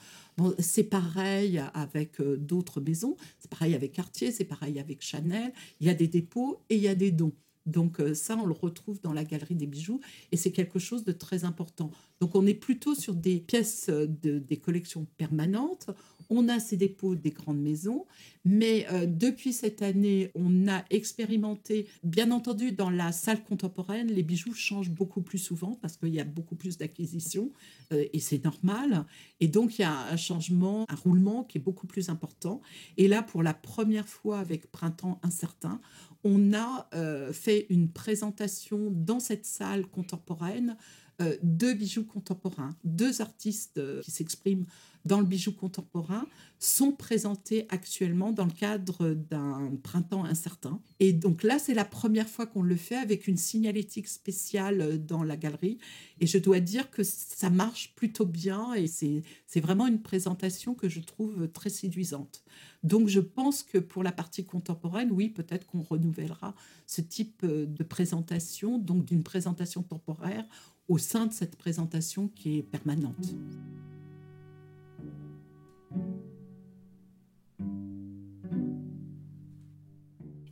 [0.59, 5.53] C'est pareil avec euh, d'autres maisons, c'est pareil avec Cartier, c'est pareil avec Chanel.
[5.79, 7.33] Il y a des dépôts et il y a des dons.
[7.67, 9.99] Donc euh, ça, on le retrouve dans la galerie des bijoux
[10.31, 11.91] et c'est quelque chose de très important.
[12.19, 15.91] Donc on est plutôt sur des pièces de, des collections permanentes.
[16.33, 18.05] On a ces dépôts des grandes maisons,
[18.45, 24.23] mais euh, depuis cette année, on a expérimenté, bien entendu, dans la salle contemporaine, les
[24.23, 27.51] bijoux changent beaucoup plus souvent parce qu'il y a beaucoup plus d'acquisitions
[27.91, 29.05] euh, et c'est normal.
[29.41, 32.61] Et donc il y a un changement, un roulement qui est beaucoup plus important.
[32.95, 35.81] Et là, pour la première fois avec Printemps incertain,
[36.23, 40.77] on a euh, fait une présentation dans cette salle contemporaine
[41.21, 42.75] euh, de bijoux contemporains.
[42.83, 44.65] Deux artistes euh, qui s'expriment
[45.05, 46.25] dans le bijou contemporain
[46.59, 50.79] sont présentés actuellement dans le cadre d'un printemps incertain.
[50.99, 55.23] Et donc là, c'est la première fois qu'on le fait avec une signalétique spéciale dans
[55.23, 55.79] la galerie.
[56.19, 60.87] Et je dois dire que ça marche plutôt bien et c'est vraiment une présentation que
[60.87, 62.43] je trouve très séduisante.
[62.83, 66.53] Donc je pense que pour la partie contemporaine, oui, peut-être qu'on renouvellera
[66.85, 70.45] ce type de présentation, donc d'une présentation temporaire
[70.87, 73.35] au sein de cette présentation qui est permanente.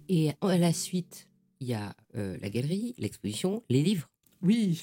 [0.10, 1.28] Et à la suite,
[1.60, 4.10] il y a euh, la galerie, l'exposition, les livres.
[4.42, 4.82] Oui,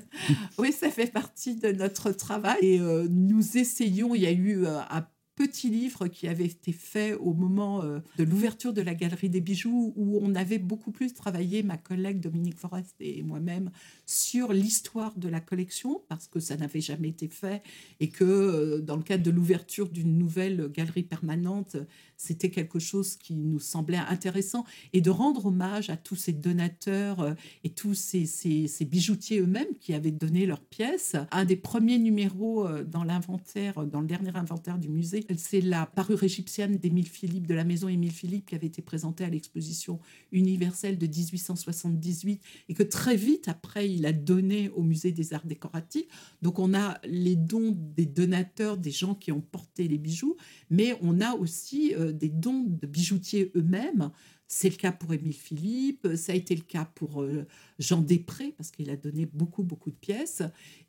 [0.58, 2.58] oui, ça fait partie de notre travail.
[2.60, 5.06] Et euh, nous essayons, il y a eu euh, un
[5.36, 9.42] petit livre qui avait été fait au moment euh, de l'ouverture de la Galerie des
[9.42, 13.70] Bijoux, où on avait beaucoup plus travaillé, ma collègue Dominique Forest et moi-même,
[14.06, 17.62] sur l'histoire de la collection, parce que ça n'avait jamais été fait,
[18.00, 21.76] et que euh, dans le cadre de l'ouverture d'une nouvelle galerie permanente,
[22.16, 27.20] c'était quelque chose qui nous semblait intéressant, et de rendre hommage à tous ces donateurs
[27.20, 31.16] euh, et tous ces, ces, ces bijoutiers eux-mêmes qui avaient donné leurs pièces.
[31.30, 36.22] Un des premiers numéros dans l'inventaire, dans le dernier inventaire du musée, c'est la parure
[36.22, 39.98] égyptienne d'Émile Philippe, de la maison Émile Philippe, qui avait été présentée à l'exposition
[40.32, 45.46] universelle de 1878 et que très vite après, il a donné au musée des arts
[45.46, 46.06] décoratifs.
[46.42, 50.36] Donc on a les dons des donateurs, des gens qui ont porté les bijoux,
[50.70, 54.10] mais on a aussi euh, des dons de bijoutiers eux-mêmes.
[54.48, 57.46] C'est le cas pour Émile Philippe, ça a été le cas pour euh,
[57.80, 60.42] Jean Després, parce qu'il a donné beaucoup, beaucoup de pièces.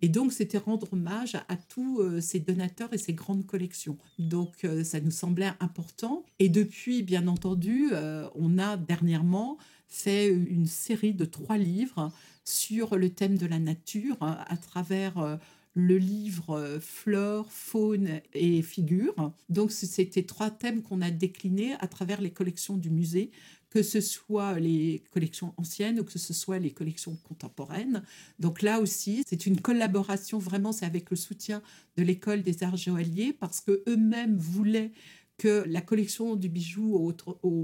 [0.03, 3.97] Et donc, c'était rendre hommage à, tous euh, ces donateurs et ces grandes collections.
[4.19, 6.23] Donc, ça nous semblait important.
[6.37, 7.89] Et depuis, bien entendu,
[8.35, 9.57] on a dernièrement
[9.87, 12.11] fait une série de trois livres
[12.43, 15.39] sur le thème de la nature à travers
[15.77, 19.13] le livre Flore, Faune et Figure.
[19.47, 23.29] Donc, c'était trois thèmes qu'on a déclinés à travers les collections du musée,
[23.69, 28.01] que ce soit les collections anciennes ou que ce soit les collections contemporaines.
[28.39, 31.61] Donc là aussi, c'est une collaboration vraiment, c'est avec le soutien
[31.95, 34.91] de l'école des arts joailliers parce que eux-mêmes voulaient
[35.37, 37.13] que la collection du bijou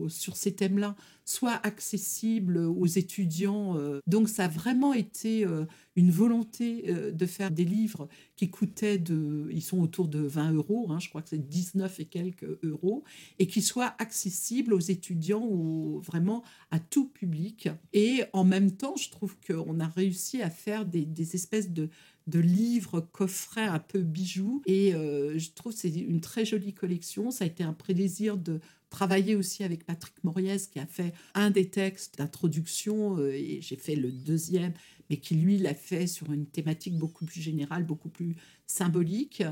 [0.09, 0.95] sur ces thèmes-là
[1.25, 3.77] soit accessible aux étudiants.
[3.77, 3.99] Euh.
[4.07, 5.65] Donc ça a vraiment été euh,
[5.95, 10.53] une volonté euh, de faire des livres qui coûtaient de, ils sont autour de 20
[10.53, 13.03] euros, hein, je crois que c'est 19 et quelques euros,
[13.39, 17.69] et qui soient accessibles aux étudiants ou vraiment à tout public.
[17.93, 21.89] Et en même temps, je trouve qu'on a réussi à faire des, des espèces de
[22.27, 24.61] de livres, coffrets un peu bijoux.
[24.65, 27.31] Et euh, je trouve c'est une très jolie collection.
[27.31, 28.59] Ça a été un plaisir de
[28.89, 33.75] travailler aussi avec Patrick Moriès qui a fait un des textes d'introduction euh, et j'ai
[33.75, 34.73] fait le deuxième,
[35.09, 38.35] mais qui lui l'a fait sur une thématique beaucoup plus générale, beaucoup plus
[38.67, 39.43] symbolique.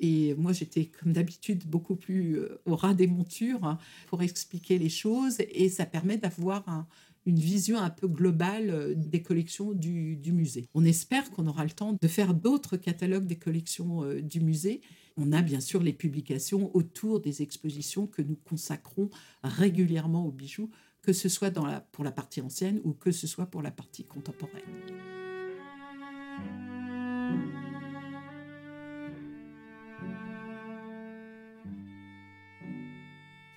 [0.00, 3.78] Et moi, j'étais comme d'habitude beaucoup plus euh, au ras des montures hein,
[4.08, 6.86] pour expliquer les choses et ça permet d'avoir un,
[7.26, 10.68] une vision un peu globale euh, des collections du, musée.
[10.74, 14.80] On espère qu'on aura le temps de faire d'autres catalogues des collections euh, du musée.
[15.16, 19.10] On a bien sûr les publications autour des expositions que nous consacrons
[19.42, 20.70] régulièrement aux bijoux,
[21.02, 21.52] que ce soit
[21.92, 24.62] pour la partie ancienne ou que ce soit pour la partie contemporaine.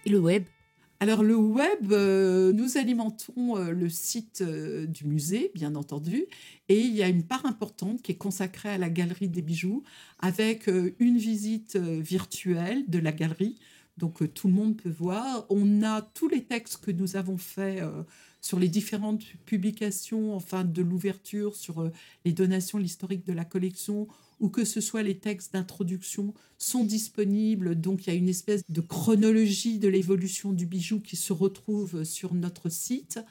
[0.05, 0.43] Et le web?
[1.03, 6.27] Alors le web, euh, nous alimentons euh, le site euh, du musée, bien entendu,
[6.69, 9.83] et il y a une part importante qui est consacrée à la galerie des bijoux,
[10.19, 13.59] avec une visite virtuelle de la galerie,
[13.97, 15.45] donc tout le monde peut voir.
[15.49, 17.83] On a tous les textes que nous avons faits
[18.39, 21.91] sur les différentes publications, enfin de l'ouverture, sur
[22.23, 24.07] les donations, l'historique de la collection,
[24.43, 27.79] ou que ce soit les textes d'introduction sont disponibles.
[27.79, 32.03] Donc il y a une espèce de chronologie de l'évolution du bijou qui se retrouve
[32.03, 33.21] sur notre site.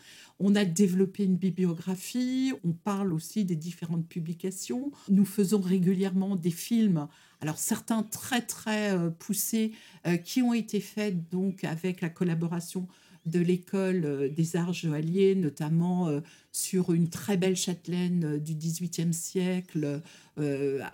[0.41, 4.91] On a développé une bibliographie, on parle aussi des différentes publications.
[5.11, 7.07] Nous faisons régulièrement des films,
[7.43, 9.73] alors certains très très euh, poussés,
[10.07, 12.89] euh, qui ont été faits donc avec la collaboration
[13.27, 16.21] de l'école euh, des arts joailliers, notamment euh,
[16.51, 20.01] sur une très belle châtelaine euh, du XVIIIe siècle,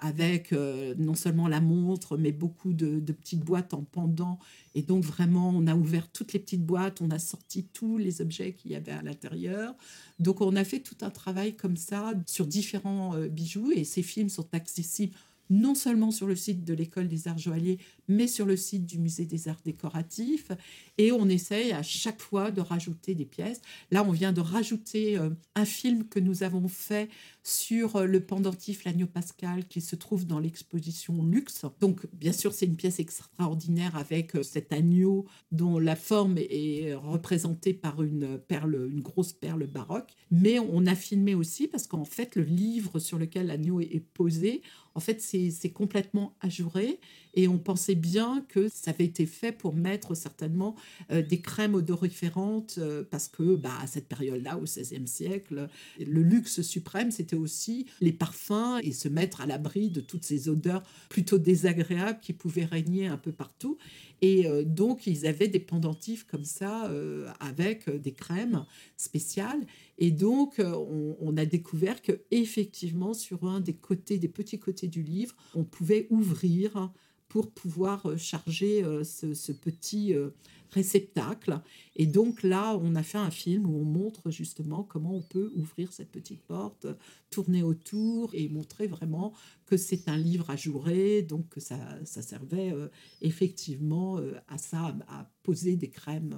[0.01, 0.53] avec
[0.99, 4.41] non seulement la montre, mais beaucoup de, petites boîtes en pendant.
[4.75, 8.21] Et donc vraiment, on a ouvert toutes les petites boîtes, on a sorti tous les
[8.21, 9.77] objets qu'il y avait à l'intérieur.
[10.19, 14.29] Donc on a fait tout un travail comme ça sur différents bijoux, et ces films
[14.29, 15.15] sont accessibles
[15.51, 17.79] non seulement sur le site de l'école des arts joailliers,
[18.09, 20.51] mais sur le site du musée des arts décoratifs.
[20.97, 23.61] Et on essaye à chaque fois de rajouter des pièces.
[23.91, 27.09] Là, on vient de rajouter euh, un film que nous avons fait
[27.43, 31.65] sur euh, le pendentif l'agneau pascal qui se trouve dans l'exposition Luxe.
[31.81, 36.95] Donc, bien sûr, c'est une pièce extraordinaire avec euh, cet agneau dont la forme est
[36.95, 40.15] représentée par une perle, une grosse perle baroque.
[40.31, 44.63] Mais on a filmé aussi parce qu'en fait, le livre sur lequel l'agneau est posé,
[44.95, 45.38] en fait, c'est
[45.73, 46.99] complètement ajouré
[47.39, 50.75] et on pensait bien que ça avait été fait pour mettre certainement
[51.13, 55.69] euh, des crèmes odoriférantes euh, parce que bah, à cette période-là, au XVIe siècle,
[56.05, 60.49] le luxe suprême, c'était aussi les parfums et se mettre à l'abri de toutes ces
[60.49, 63.79] odeurs plutôt désagréables qui pouvaient régner un peu partout.
[64.21, 66.91] Et euh, donc, ils avaient des pendentifs comme ça
[67.39, 68.65] avec des crèmes
[68.97, 69.65] spéciales.
[69.99, 74.89] Et donc, on, on, a découvert que effectivement, sur un des côtés, des petits côtés
[74.89, 76.91] du livre, on pouvait ouvrir
[77.29, 80.31] pour pouvoir euh, charger euh, ce, petit euh,
[80.71, 81.61] réceptacle.
[81.97, 85.53] Et donc là, on a fait un film où on montre justement comment on peut
[85.55, 86.87] ouvrir cette petite porte,
[87.31, 89.35] tourner autour et montrer vraiment
[89.67, 92.75] que c'est un livre ajouré, donc que ça, ça servait
[93.23, 96.37] effectivement à ça, à poser des crèmes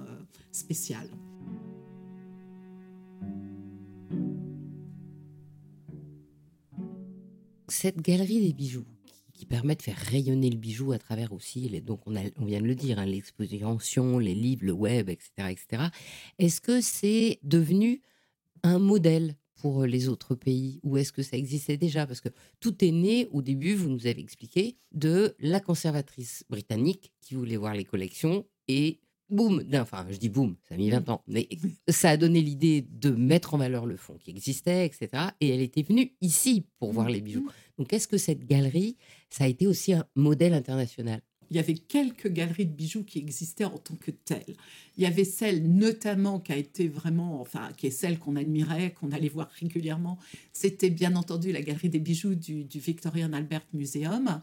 [0.51, 1.09] spéciales.
[7.67, 8.85] Cette galerie des bijoux,
[9.41, 12.11] qui permet de faire rayonner le bijou à travers aussi, les, donc on,
[12.45, 15.31] vient de le dire, hein, l'exposition, les livres, le web, etc.
[15.49, 15.83] etc.
[16.37, 18.03] Est-ce que c'est devenu
[18.61, 22.05] un modèle pour les autres pays ou est-ce que ça existait déjà?
[22.05, 22.29] Parce que
[22.59, 27.57] tout est né au début, vous nous avez expliqué, de la conservatrice britannique qui voulait
[27.57, 28.99] voir les collections et
[29.31, 31.49] boum, enfin je dis boum, ça a mis 20 ans, mais
[31.87, 35.29] ça a donné l'idée de mettre en valeur le fonds qui existait, etc.
[35.39, 37.49] Et elle était venue ici pour voir les bijoux.
[37.81, 38.95] Donc est-ce que cette galerie,
[39.31, 41.19] ça a été aussi un modèle international?
[41.49, 44.55] Il y avait quelques galeries de bijoux qui existaient en tant que telles.
[44.97, 48.91] Il y avait celle notamment qui a été vraiment, enfin, qui est celle qu'on admirait,
[48.91, 50.19] qu'on allait voir régulièrement.
[50.53, 54.41] C'était bien entendu la galerie des bijoux du, du Victorian Albert Museum.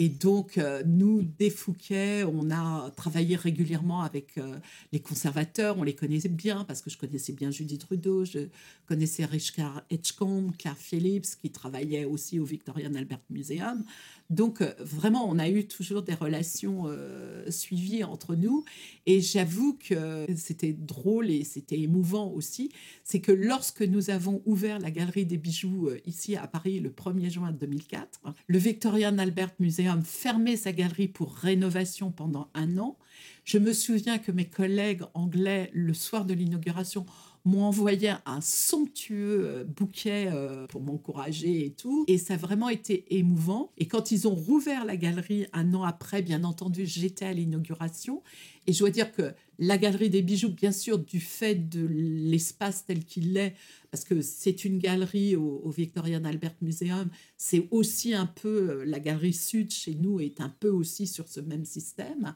[0.00, 4.56] Et donc, euh, nous, des Fouquet, on a travaillé régulièrement avec euh,
[4.92, 5.76] les conservateurs.
[5.76, 8.46] On les connaissait bien parce que je connaissais bien Judith Trudeau, je
[8.86, 13.84] connaissais Richard Edgecombe, Claire Phillips, qui travaillait aussi au Victorian Albert Museum.
[14.30, 18.64] Donc, euh, vraiment, on a eu toujours des relations euh, suivies entre nous.
[19.06, 22.70] Et j'avoue que c'était drôle et c'était émouvant aussi.
[23.04, 26.90] C'est que lorsque nous avons ouvert la galerie des bijoux euh, ici à Paris le
[26.90, 32.98] 1er juin 2004, le Victorian Albert Museum fermait sa galerie pour rénovation pendant un an.
[33.44, 37.06] Je me souviens que mes collègues anglais, le soir de l'inauguration,
[37.48, 42.04] m'ont envoyé un somptueux euh, bouquet euh, pour m'encourager et tout.
[42.06, 43.72] Et ça a vraiment été émouvant.
[43.78, 48.22] Et quand ils ont rouvert la galerie un an après, bien entendu, j'étais à l'inauguration.
[48.66, 52.84] Et je dois dire que la galerie des bijoux, bien sûr, du fait de l'espace
[52.86, 53.54] tel qu'il est,
[53.90, 58.84] parce que c'est une galerie au, au, Victorian Albert Museum, c'est aussi un peu, euh,
[58.84, 62.34] la galerie sud chez nous est un peu aussi sur ce même système.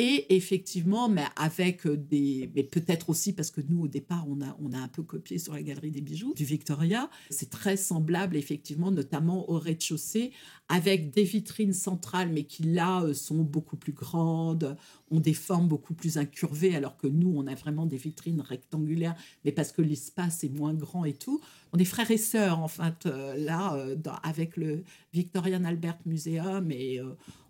[0.00, 2.50] Et effectivement, mais avec des.
[2.54, 5.38] Mais peut-être aussi parce que nous, au départ, on a, on a un peu copié
[5.38, 7.10] sur la galerie des bijoux du Victoria.
[7.30, 10.30] C'est très semblable, effectivement, notamment au rez-de-chaussée,
[10.68, 14.76] avec des vitrines centrales, mais qui là euh, sont beaucoup plus grandes,
[15.10, 19.16] ont des formes beaucoup plus incurvées, alors que nous, on a vraiment des vitrines rectangulaires,
[19.44, 21.40] mais parce que l'espace est moins grand et tout.
[21.72, 26.70] On est frères et sœurs, en fait, euh, là, euh, avec le Victorian Albert Museum,
[26.70, 27.00] et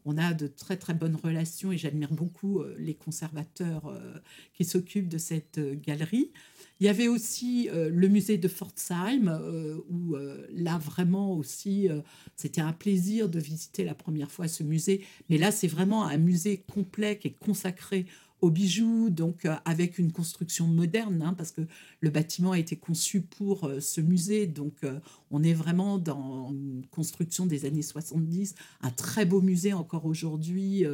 [0.09, 4.15] on a de très très bonnes relations et j'admire beaucoup euh, les conservateurs euh,
[4.55, 6.33] qui s'occupent de cette euh, galerie.
[6.81, 10.17] Il y avait aussi le musée de Pforzheim, où
[10.53, 11.89] là vraiment aussi,
[12.37, 15.05] c'était un plaisir de visiter la première fois ce musée.
[15.29, 18.07] Mais là, c'est vraiment un musée complet qui est consacré
[18.41, 21.63] aux bijoux, donc euh, avec une construction moderne, hein, parce que
[22.01, 26.51] le bâtiment a été conçu pour euh, ce musée, donc euh, on est vraiment dans
[26.53, 30.85] une construction des années 70, un très beau musée encore aujourd'hui,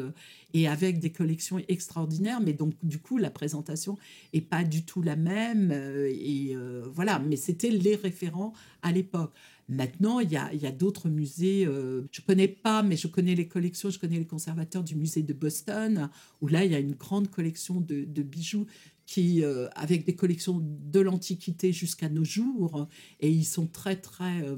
[0.54, 3.96] et avec des collections extraordinaires, mais donc du coup la présentation
[4.32, 6.56] est pas du tout la même, et
[6.92, 9.32] voilà, mais c'était les référents à l'époque.
[9.68, 11.66] Maintenant, il y a, d'autres musées.
[11.66, 14.94] Euh, je ne connais pas, mais je connais les collections, je connais les conservateurs du
[14.94, 16.10] musée de Boston,
[16.40, 18.66] où là, il y a une grande collection de, bijoux
[19.06, 22.88] qui, euh, avec des collections de l'Antiquité jusqu'à nos jours.
[23.20, 24.56] Et ils sont très, très euh,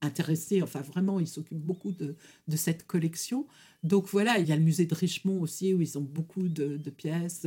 [0.00, 0.62] intéressés.
[0.62, 2.16] Enfin, vraiment, ils s'occupent beaucoup de,
[2.56, 3.46] cette collection.
[3.84, 6.76] Donc voilà, il y a le musée de Richemont aussi, où ils ont beaucoup de,
[6.90, 7.46] pièces.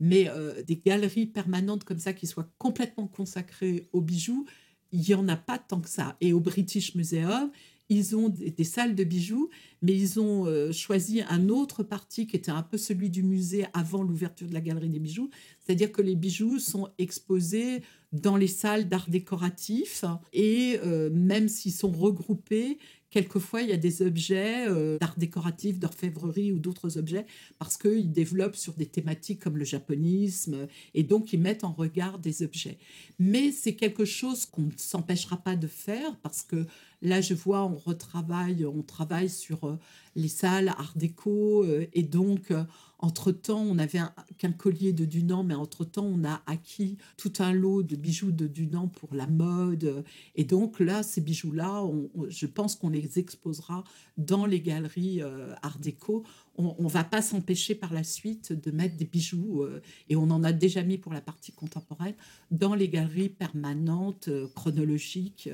[0.00, 0.28] mais
[0.66, 4.46] des galeries permanentes comme ça qui soient complètement consacrées aux bijoux,
[4.92, 6.16] il n'y en a pas tant que ça.
[6.20, 7.50] Et au British Museum,
[7.88, 9.48] ils ont des, salles de bijoux,
[9.80, 13.66] mais ils ont euh, choisi un autre parti qui était un peu celui du musée
[13.72, 15.30] avant l'ouverture de la galerie des bijoux.
[15.58, 17.82] C'est-à-dire que les bijoux sont exposés
[18.12, 22.78] dans les salles d'art décoratif et euh, même s'ils sont regroupés,
[23.10, 27.24] Quelquefois, il y a des objets euh, d'art décoratif, d'orfèvrerie ou d'autres objets,
[27.58, 32.18] parce qu'ils développent sur des thématiques comme le japonisme, et donc ils mettent en regard
[32.18, 32.78] des objets.
[33.18, 36.66] Mais c'est quelque chose qu'on ne s'empêchera pas de faire, parce que
[37.02, 39.78] là, je vois, on retravaille, on travaille sur euh,
[40.16, 42.52] les salles art déco, euh, et donc
[43.00, 44.00] entre-temps, on avait
[44.38, 48.48] qu'un collier de Dunan, mais entre-temps, on a acquis tout un lot de bijoux de
[48.48, 50.04] Dunan pour la mode.
[50.34, 51.84] Et donc là, ces bijoux-là,
[52.28, 53.84] je pense qu'on les exposera
[54.16, 56.24] dans les galeries euh, Art déco.
[56.56, 60.28] On ne va pas s'empêcher par la suite de mettre des bijoux, euh, et on
[60.30, 62.14] en a déjà mis pour la partie contemporaine,
[62.50, 65.48] dans les galeries permanentes, euh, chronologiques.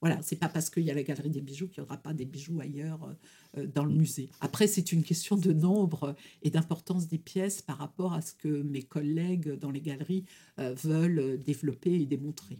[0.00, 2.14] Voilà, c'est pas parce qu'il y a la galerie des bijoux qu'il n'y aura pas
[2.14, 3.16] des bijoux ailleurs
[3.56, 4.30] euh, dans le musée.
[4.40, 8.62] Après, c'est une question de nombre et d'importance des pièces par rapport à ce que
[8.62, 10.24] mes collègues dans les galeries
[10.60, 12.58] euh, veulent développer et démontrer.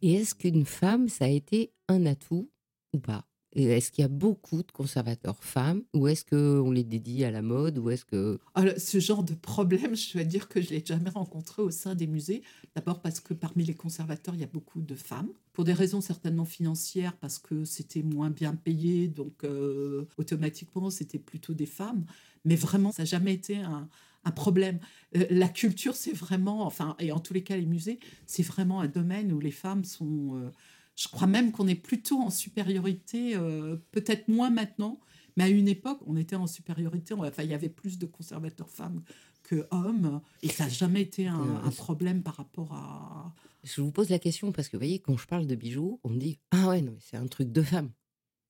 [0.00, 2.48] Et est-ce qu'une femme, ça a été un atout
[2.92, 3.27] ou pas?
[3.54, 7.42] Est-ce qu'il y a beaucoup de conservateurs femmes ou est-ce qu'on les dédie à la
[7.42, 8.38] mode ou est-ce que...
[8.54, 11.70] Alors, ce genre de problème, je dois dire que je ne l'ai jamais rencontré au
[11.70, 12.42] sein des musées.
[12.74, 16.00] D'abord parce que parmi les conservateurs, il y a beaucoup de femmes, pour des raisons
[16.00, 22.04] certainement financières, parce que c'était moins bien payé, donc euh, automatiquement, c'était plutôt des femmes.
[22.44, 23.88] Mais vraiment, ça n'a jamais été un,
[24.36, 24.78] problème.
[25.16, 28.82] Euh, la culture, c'est vraiment, enfin, et en tous les cas, les musées, c'est vraiment
[28.82, 30.36] un domaine où les femmes sont...
[30.36, 30.50] Euh,
[30.98, 34.98] je crois même qu'on est plutôt en supériorité, euh, peut-être moins maintenant,
[35.36, 37.14] mais à une époque, on était en supériorité.
[37.14, 39.02] Enfin, il y avait plus de conservateurs femmes
[39.44, 43.32] que hommes, et ça n'a jamais été un, euh, problème par rapport à.
[43.62, 46.10] Je vous pose la question parce que vous voyez, quand je parle de bijoux, on
[46.10, 47.90] me dit ah ouais non mais c'est un truc de femme.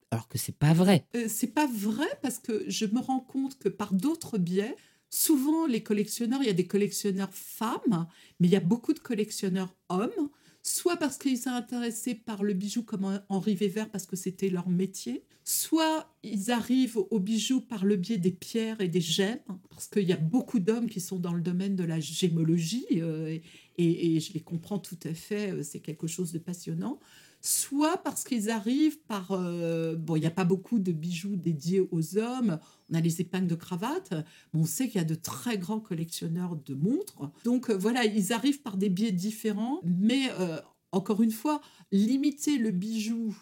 [0.09, 1.05] Alors que c'est pas vrai.
[1.15, 4.75] Euh, c'est pas vrai parce que je me rends compte que par d'autres biais,
[5.11, 8.07] souvent les collectionneurs, il y a des collectionneurs femmes,
[8.39, 10.29] mais il y a beaucoup de collectionneurs hommes
[10.69, 14.69] soit parce qu'ils sont intéressés par le bijou comme Henri Weber parce que c'était leur
[14.69, 19.39] métier, soit ils arrivent au bijou par le biais des pierres et des gemmes,
[19.69, 23.37] parce qu'il y a beaucoup d'hommes qui sont dans le domaine de la gémologie, euh,
[23.77, 26.99] et, je les comprends tout à fait, euh, c'est quelque chose de passionnant
[27.41, 29.31] soit parce qu'ils arrivent par...
[29.31, 32.59] Euh, bon, il n'y a pas beaucoup de bijoux dédiés aux hommes,
[32.89, 34.13] on a les épingles de cravate,
[34.53, 37.31] mais on sait qu'il y a de très grands collectionneurs de montres.
[37.43, 40.59] Donc euh, voilà, ils arrivent par des biais différents, mais euh,
[40.91, 41.61] encore une fois,
[41.91, 43.35] limiter le bijou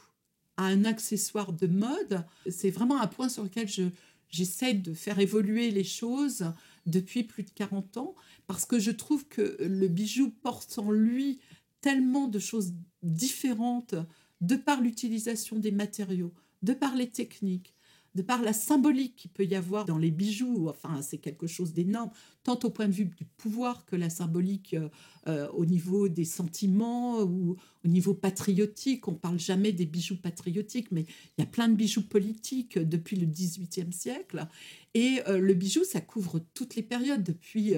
[0.58, 3.84] à un accessoire de mode, c'est vraiment un point sur lequel je,
[4.30, 6.52] j'essaie de faire évoluer les choses
[6.86, 8.16] depuis plus de 40 ans,
[8.48, 11.40] parce que je trouve que le bijou porte en lui
[11.82, 12.74] tellement de choses
[13.04, 13.96] différentes
[14.42, 17.74] de par l'utilisation des matériaux, de par les techniques,
[18.16, 20.68] de par la symbolique qu'il peut y avoir dans les bijoux.
[20.70, 22.10] Enfin, c'est quelque chose d'énorme,
[22.44, 24.90] tant au point de vue du pouvoir que la symbolique euh,
[25.28, 27.58] euh, au niveau des sentiments ou
[27.88, 29.08] au niveau patriotique.
[29.08, 31.06] On parle jamais des bijoux patriotiques, mais
[31.38, 34.46] il y a plein de bijoux politiques depuis le XVIIIe siècle.
[34.94, 37.74] Et euh, le bijou, ça couvre toutes les périodes, depuis,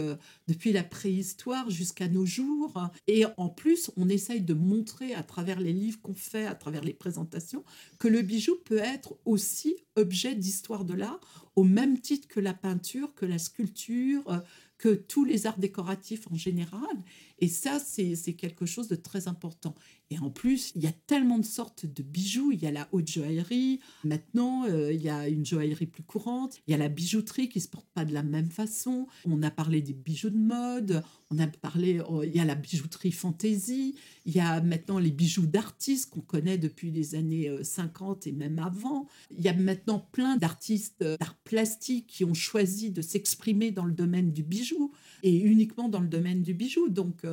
[0.47, 2.89] depuis la préhistoire jusqu'à nos jours.
[3.07, 6.83] Et en plus, on essaye de montrer à travers les livres qu'on fait, à travers
[6.83, 7.63] les présentations,
[7.99, 11.19] que le bijou peut être aussi objet d'histoire de l'art,
[11.55, 14.41] au même titre que la peinture, que la sculpture,
[14.79, 17.03] que tous les arts décoratifs en général.
[17.39, 19.75] Et ça, c'est quelque chose de très important.
[20.11, 22.51] Et en plus, il y a tellement de sortes de bijoux.
[22.51, 23.79] Il y a la haute joaillerie.
[24.03, 26.59] Maintenant, euh, il y a une joaillerie plus courante.
[26.67, 29.07] Il y a la bijouterie qui se porte pas de la même façon.
[29.25, 31.03] On a parlé des bijoux de mode.
[31.31, 33.93] On a parlé, oh, il y a la bijouterie fantaisie,
[34.25, 38.57] il y a maintenant les bijoux d'artistes qu'on connaît depuis les années 50 et même
[38.57, 39.05] avant.
[39.37, 43.91] Il y a maintenant plein d'artistes d'art plastique qui ont choisi de s'exprimer dans le
[43.91, 46.89] domaine du bijou et uniquement dans le domaine du bijou.
[46.89, 47.23] Donc,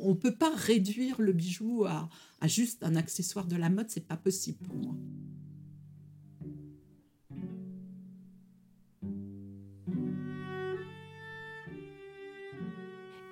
[0.00, 2.08] on ne peut pas réduire le bijou à,
[2.40, 4.94] à juste un accessoire de la mode, c'est pas possible pour moi.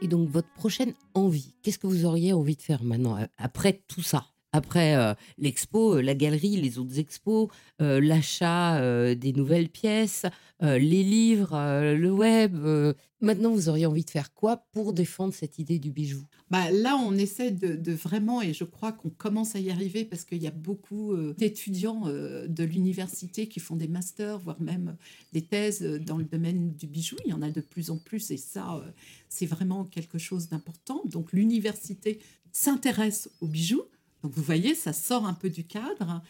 [0.03, 4.03] Et donc, votre prochaine envie, qu'est-ce que vous auriez envie de faire maintenant, après tout
[4.03, 4.36] ça?
[4.57, 7.49] Après euh, l'expo, euh, la galerie, les autres expos,
[7.81, 8.57] euh, l'achat
[9.15, 10.25] des nouvelles pièces,
[10.61, 11.55] les livres,
[11.95, 12.57] le web.
[13.21, 16.25] maintenant, vous auriez envie de faire quoi pour défendre cette idée du bijou?
[16.51, 20.25] Bah, Là, on essaie de, vraiment, et je crois qu'on commence à y arriver parce
[20.25, 24.97] qu'il y a beaucoup d'étudiants de l'université qui font des masters, voire même
[25.35, 27.17] des thèses dans le domaine du bijou.
[27.27, 28.83] Il y en a de plus en plus et ça,
[29.29, 31.03] c'est vraiment quelque chose d'important.
[31.05, 32.19] Donc l'université
[32.53, 33.85] s'intéresse aux bijoux
[34.27, 36.21] donc vous voyez, ça sort un peu du cadre.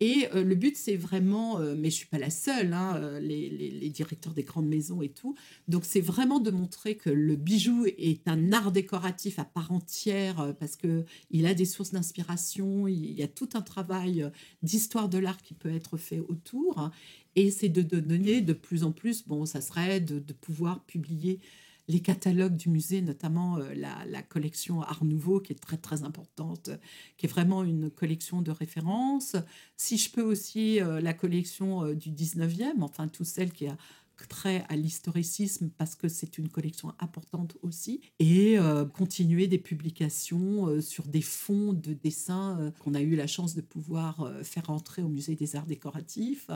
[0.00, 3.18] Et euh, le but, c'est vraiment, euh, mais je suis pas la seule, hein, euh,
[3.18, 5.34] les, directeurs des grandes maisons et tout.
[5.68, 10.54] Donc c'est vraiment de montrer que le bijou est un art décoratif à part entière
[10.60, 12.88] parce que il a des sources d'inspiration.
[12.88, 14.30] Il y a tout un travail
[14.62, 16.90] d'histoire de l'art qui peut être fait autour.
[17.36, 19.26] Et c'est de, donner de plus en plus.
[19.26, 21.40] Bon, ça serait de, de pouvoir publier
[21.88, 26.70] les catalogues du musée, notamment euh, la, collection Art Nouveau, qui est très très importante,
[27.16, 29.36] qui est vraiment une collection de référence.
[29.76, 33.76] Si je peux aussi euh, la collection euh, du 19e, enfin tout celle qui a
[34.24, 40.66] trait à l'historicisme parce que c'est une collection importante aussi et euh, continuer des publications
[40.68, 44.70] euh, sur des fonds de dessins euh, qu'on a eu la chance de pouvoir faire
[44.70, 46.50] entrer au musée des arts décoratifs.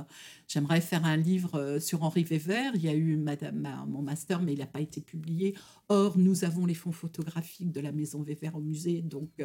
[0.49, 2.73] J'aimerais faire un livre sur Henri Weber.
[2.75, 5.55] Il y a eu madame, mon master mais il n'a pas été publié.
[5.89, 9.43] Or, nous avons les fonds photographiques de la maison Weber au musée donc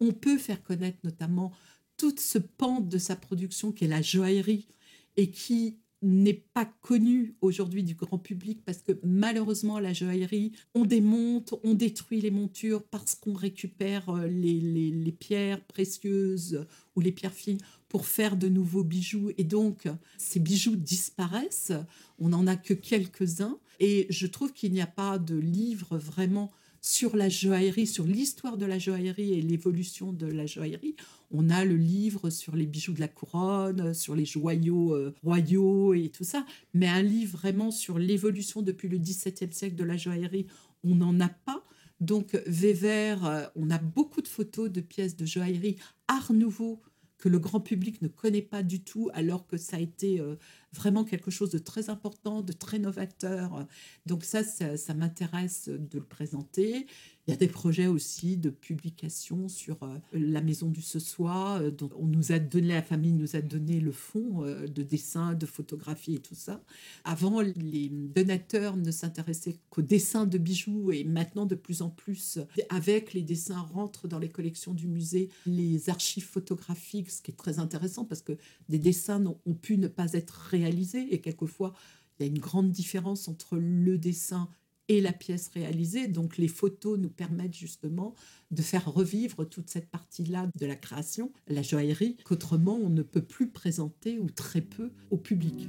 [0.00, 1.52] on peut faire connaître notamment
[1.96, 4.68] toute ce pan de sa production qui est la joaillerie
[5.16, 10.84] et qui n'est pas connu aujourd'hui du grand public parce que malheureusement la joaillerie, on
[10.84, 17.32] démonte, on détruit les montures parce qu'on récupère euh, les, pierres précieuses ou les pierres
[17.32, 19.32] fines pour faire de nouveaux bijoux.
[19.38, 19.88] Et donc
[20.18, 21.72] ces bijoux disparaissent,
[22.18, 23.58] on n'en a que quelques-uns.
[23.80, 26.50] Et je trouve qu'il n'y a pas de livre vraiment
[26.80, 30.96] sur la joaillerie, sur l'histoire de la joaillerie et l'évolution de la joaillerie.
[31.30, 35.94] On a le livre sur les bijoux de la couronne, sur les joyaux euh, royaux
[35.94, 39.96] et tout ça, mais un livre vraiment sur l'évolution depuis le XVIIe siècle de la
[39.96, 40.46] joaillerie,
[40.84, 41.62] on n'en a pas.
[42.00, 45.76] Donc Weber, euh, on a beaucoup de photos de pièces de joaillerie
[46.06, 46.80] Art Nouveau
[47.18, 50.36] que le grand public ne connaît pas du tout, alors que ça a été euh,
[50.72, 53.66] vraiment quelque chose de très important, de très novateur.
[54.06, 56.86] Donc ça, ça, m'intéresse de le présenter.
[57.28, 61.60] Il y a des projets aussi de publication sur euh, la maison du ce soir.
[61.60, 64.82] Euh, donc on nous a donné, la famille nous a donné le fond euh, de
[64.82, 66.62] dessin, de photographie et tout ça.
[67.04, 72.38] Avant, les donateurs ne s'intéressaient qu'aux dessins de bijoux et maintenant de plus en plus,
[72.70, 77.36] avec les dessins rentrent dans les collections du musée, les archives photographiques, ce qui est
[77.36, 78.38] très intéressant parce que
[78.70, 81.74] des dessins ont pu ne pas être réalisé et quelquefois
[82.18, 84.48] il y a une grande différence entre le dessin
[84.88, 86.08] et la pièce réalisée.
[86.08, 88.14] Donc les photos nous permettent justement
[88.50, 93.24] de faire revivre toute cette partie-là de la création, la joaillerie, qu'autrement on ne peut
[93.24, 95.68] plus présenter ou très peu au public.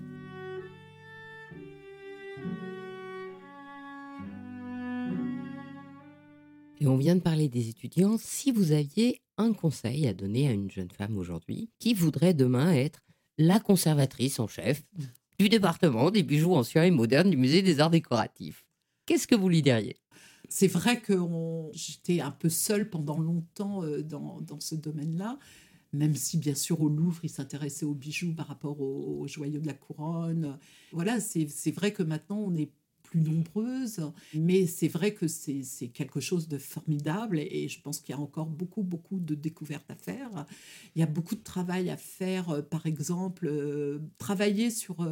[6.81, 8.17] Et on vient de parler des étudiants.
[8.17, 12.71] Si vous aviez un conseil à donner à une jeune femme aujourd'hui qui voudrait demain
[12.73, 13.01] être
[13.37, 14.83] la conservatrice en chef
[15.39, 18.65] du département des bijoux anciens et modernes du musée des arts décoratifs?
[19.09, 19.97] Qu'est-ce que vous lui diriez
[20.49, 21.15] C'est vrai que
[21.73, 25.39] j'étais un peu seule pendant longtemps euh, dans, dans ce domaine-là
[25.91, 29.59] même si bien sûr au Louvre, il s'intéressait aux bijoux par rapport aux, aux, joyaux
[29.59, 30.59] de la couronne.
[30.91, 32.69] Voilà, c'est vrai que maintenant, on est
[33.09, 34.01] plus nombreuses.
[34.33, 38.21] Mais c'est vrai que c'est quelque chose de formidable et je pense qu'il y a
[38.21, 40.45] encore beaucoup, beaucoup de découvertes à faire.
[40.95, 45.03] Il y a beaucoup de travail à faire, euh, par exemple, euh, travailler sur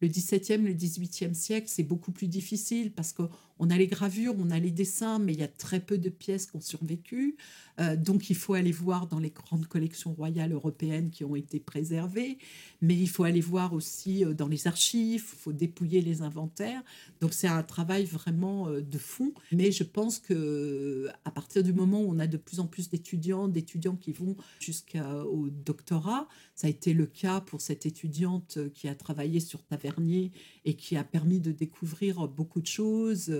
[0.00, 3.30] le 17e, le 18e siècle, c'est beaucoup plus difficile parce qu'on
[3.70, 6.46] a les gravures, on a les dessins, mais il y a très peu de pièces
[6.46, 7.36] qui ont survécu.
[7.78, 11.60] Euh, donc il faut aller voir dans les grandes collections royales européennes qui ont été
[11.60, 12.38] préservées,
[12.80, 16.82] mais il faut aller voir aussi euh, dans les archives, il faut dépouiller les inventaires.
[17.20, 19.32] Donc c'est un travail vraiment euh, de fond.
[19.52, 22.88] Mais je pense que à partir du moment où on a de plus en plus
[22.88, 28.88] d'étudiants, d'étudiants qui vont jusqu'au doctorat, ça a été le cas pour cette étudiante qui
[28.88, 30.32] a travaillé sur Tavernier
[30.66, 33.34] et qui a permis de découvrir beaucoup de choses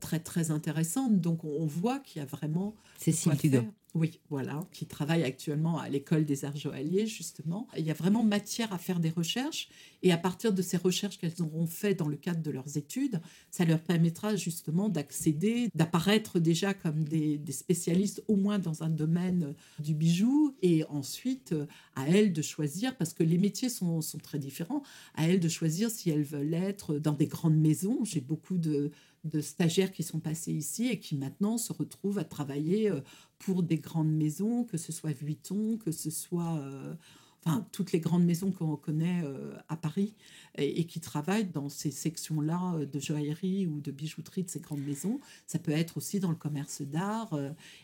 [0.00, 1.20] très très intéressantes.
[1.20, 3.72] Donc on, voit qu'il y a vraiment Cécile Tugan.
[3.94, 7.66] Oui, voilà, qui travaille actuellement à l'école des arts joailliers, justement.
[7.76, 9.68] Il y a vraiment matière à faire des recherches.
[10.02, 13.20] Et à partir de ces recherches qu'elles auront faites dans le cadre de leurs études,
[13.50, 19.54] ça leur permettra justement d'accéder, d'apparaître déjà comme des, spécialistes, au moins dans un domaine
[19.80, 20.54] du bijou.
[20.62, 21.54] Et ensuite,
[21.96, 24.82] à elles de choisir, parce que les métiers sont, sont très différents,
[25.16, 28.04] à elles de choisir si elles veulent être dans des grandes maisons.
[28.04, 28.92] J'ai beaucoup de
[29.24, 33.00] de stagiaires qui sont passés ici et qui maintenant se retrouvent à travailler euh,
[33.38, 36.94] pour des grandes maisons, que ce soit Vuitton, que ce soit euh,
[37.42, 40.14] enfin toutes les grandes maisons qu'on connaît euh, à Paris
[40.56, 45.20] et, qui travaillent dans ces sections-là de joaillerie ou de bijouterie de ces grandes maisons.
[45.46, 47.38] Ça peut être aussi dans le commerce d'art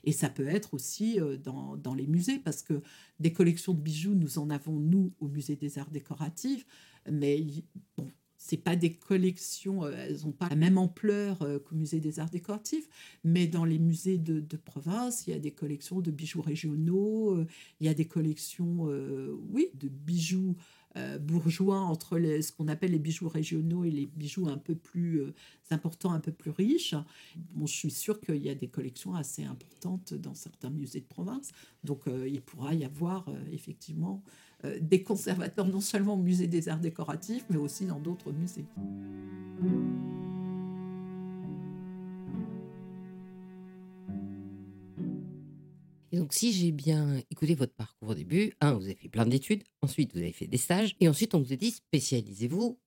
[0.05, 2.82] et ça peut être aussi dans, dans, les musées parce que
[3.20, 6.66] des collections de bijoux, nous en avons, nous, au musée des arts décoratifs.
[7.11, 7.47] Mais
[7.97, 8.11] bon,
[8.47, 12.21] c'est pas des collections, euh, elles n'ont pas la même ampleur euh, qu'au musée des
[12.21, 12.89] arts décoratifs,
[13.25, 17.47] mais dans les musées de, province, il y a des collections de bijoux régionaux, euh,
[17.81, 18.85] il y a des collections,
[19.51, 20.57] oui, de bijoux
[21.21, 25.21] bourgeois entre les, ce qu'on appelle les bijoux régionaux et les bijoux un peu plus
[25.71, 26.95] importants, un peu plus riches.
[27.53, 31.07] Bon, je suis sûre qu'il y a des collections assez importantes dans certains musées de
[31.07, 31.53] province,
[31.85, 34.23] donc il pourra y avoir effectivement
[34.81, 38.65] des conservateurs non seulement au musée des arts décoratifs, mais aussi dans d'autres musées.
[46.13, 49.27] Et donc, si j'ai bien écouté votre parcours au début, un, vous avez fait plein
[49.27, 52.79] d'études, ensuite vous avez fait des stages, et ensuite on vous a dit spécialisez-vous,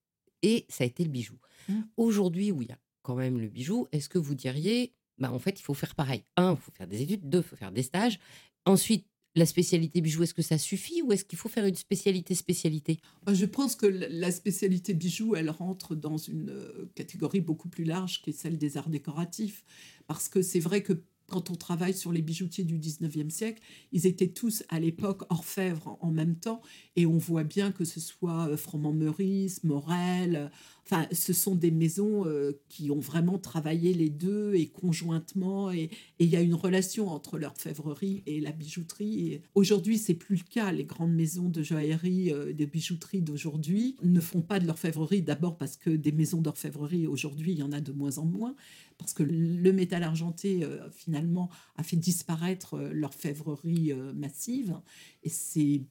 [0.41, 1.35] et ça a été le bijou.
[1.67, 1.81] Mmh.
[1.97, 5.37] Aujourd'hui, où il y a quand même le bijou, est-ce que vous diriez, bah, en
[5.37, 6.23] fait, il faut faire pareil?
[6.37, 8.19] Un, il faut faire des études, deux, il faut faire des stages.
[8.65, 9.05] Ensuite,
[9.39, 12.99] la spécialité bijou, est-ce que ça suffit ou est-ce qu'il faut faire une spécialité spécialité?
[13.27, 17.85] Euh, Je pense que la spécialité bijou, elle rentre dans une euh, catégorie beaucoup plus
[17.85, 19.63] large qui est celle des arts décoratifs.
[20.07, 23.61] Parce que c'est vrai que quand on travaille sur les bijoutiers du 19e siècle,
[23.91, 26.61] ils étaient tous à l'époque orfèvres en même temps.
[26.95, 30.47] Et on voit bien que ce soit euh, Froment-Meurice, Morel, euh,
[30.85, 35.71] enfin, ce sont des maisons euh, qui ont vraiment travaillé les deux et conjointement.
[35.71, 39.41] Et il y a une relation entre l'orfèvrerie et la bijouterie.
[39.55, 40.71] Aujourd'hui, c'est plus le cas.
[40.71, 45.21] Les grandes maisons de joaillerie, de bijouterie d'aujourd'hui ne font pas de l'orfèvrerie.
[45.21, 48.55] D'abord parce que des maisons d'orfèvrerie aujourd'hui, il y en a de moins en moins
[48.99, 54.79] parce que le métal argenté, euh, finalement, a fait disparaître euh, l'orfèvrerie euh, massive.
[55.23, 55.81] Et c'est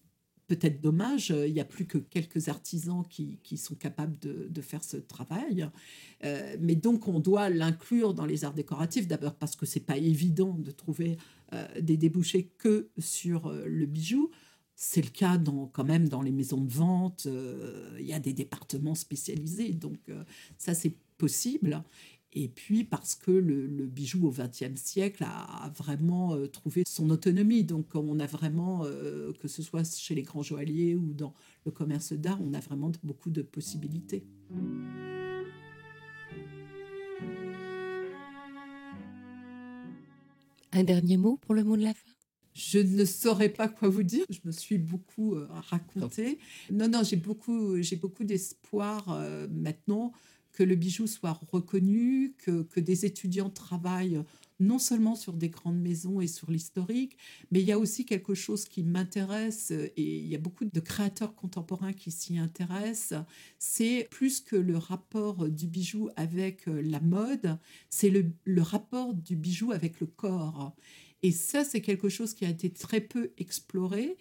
[0.47, 4.97] peut-être dommage, il n'y a plus que quelques artisans qui, sont capables de, faire ce
[4.97, 5.69] travail.
[6.59, 10.55] mais donc, on doit l'inclure dans les arts décoratifs, d'abord parce que c'est pas évident
[10.55, 11.19] de trouver
[11.79, 14.31] des débouchés que sur le bijou.
[14.75, 15.39] C'est le cas
[15.75, 17.29] quand même dans les maisons de vente.
[18.01, 19.99] Il y a des départements spécialisés, donc
[20.57, 21.83] ça, c'est possible.
[22.35, 27.65] Et puis parce que le, bijou au XXe siècle a, vraiment euh, trouvé son autonomie.
[27.65, 31.73] Donc on a vraiment, euh, que ce soit chez les grands joailliers ou dans le
[31.73, 34.25] commerce d'art, on a vraiment beaucoup de possibilités.
[40.73, 42.11] Un dernier mot pour le mot de la fin?
[42.53, 44.27] Je ne saurais pas quoi vous dire.
[44.29, 46.39] Je me suis beaucoup euh, raconté.
[46.71, 49.19] Non, non, j'ai beaucoup, j'ai beaucoup d'espoir
[49.51, 50.13] maintenant
[50.59, 54.21] que le bijou soit reconnu, que, que, des étudiants travaillent
[54.59, 57.17] non seulement sur des grandes maisons et sur l'historique,
[57.53, 60.81] mais il y a aussi quelque chose qui m'intéresse, et il y a beaucoup de
[60.81, 63.23] créateurs contemporains qui s'y intéressent,
[63.61, 67.57] c'est plus que le rapport du bijou avec la mode,
[67.89, 70.75] c'est le, le rapport du bijou avec le corps.
[71.23, 74.17] Et ça, c'est quelque chose qui a été très peu exploré,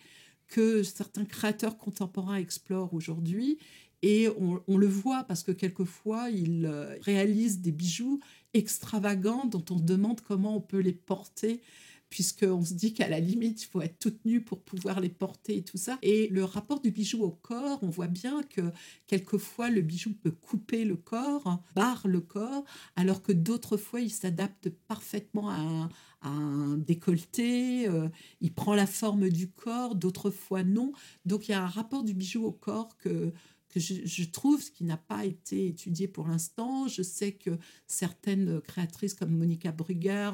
[0.48, 3.58] que certains créateurs contemporains explorent aujourd'hui
[4.02, 4.28] et
[4.68, 8.20] on, le voit parce que quelquefois, il euh, réalise des bijoux
[8.54, 11.62] extravagants dont on demande comment on peut les porter
[12.10, 15.58] puisqu'on se dit qu'à la limite, il faut être toute nue pour pouvoir les porter
[15.58, 15.98] et tout ça.
[16.02, 18.62] Et le rapport du bijou au corps, on voit bien que
[19.08, 22.64] quelquefois, le bijou peut couper le corps, barre le corps,
[22.96, 25.90] alors que d'autres fois, il s'adapte parfaitement à
[26.22, 28.10] un, décolleté, euh,
[28.42, 30.92] il prend la forme du corps, d'autres fois non.
[31.26, 33.32] Donc, il y a un rapport du bijou au corps que
[33.80, 36.88] je, trouve, ce qui n'a pas été étudié pour l'instant.
[36.88, 37.58] Je sais que
[37.88, 40.32] certaines créatrices comme Monica Brugger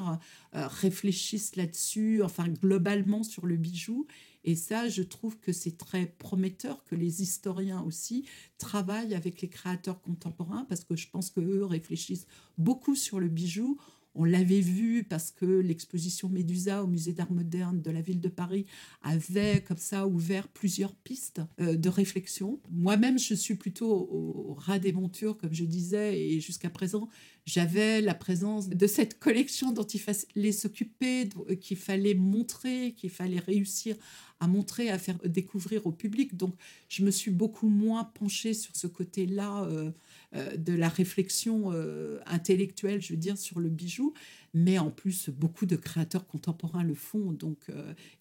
[0.54, 4.06] euh, réfléchissent là-dessus, enfin globalement sur le bijou.
[4.44, 8.26] Et ça, je trouve que c'est très prometteur que les historiens aussi
[8.58, 12.26] travaillent avec les créateurs contemporains parce que je pense qu'eux réfléchissent
[12.58, 13.78] beaucoup sur le bijou
[14.14, 18.28] on l'avait vu parce que l'exposition Médusa au musée d'art moderne de la ville de
[18.28, 18.66] Paris
[19.02, 22.60] avait comme ça ouvert plusieurs pistes euh, de réflexion.
[22.70, 27.08] Moi-même, je suis plutôt au, ras des montures, comme je disais, et jusqu'à présent,
[27.44, 31.28] j'avais la présence de cette collection dont il fallait s'occuper,
[31.60, 33.96] qu'il fallait montrer, qu'il fallait réussir
[34.40, 36.36] à montrer, à faire découvrir au public.
[36.36, 36.54] Donc,
[36.88, 39.90] je me suis beaucoup moins penchée sur ce côté-là euh, euh,
[40.34, 44.14] de la réflexion euh, intellectuelle, je veux dire, sur le bijou.
[44.52, 47.66] Mais en plus, beaucoup de créateurs contemporains le font, donc,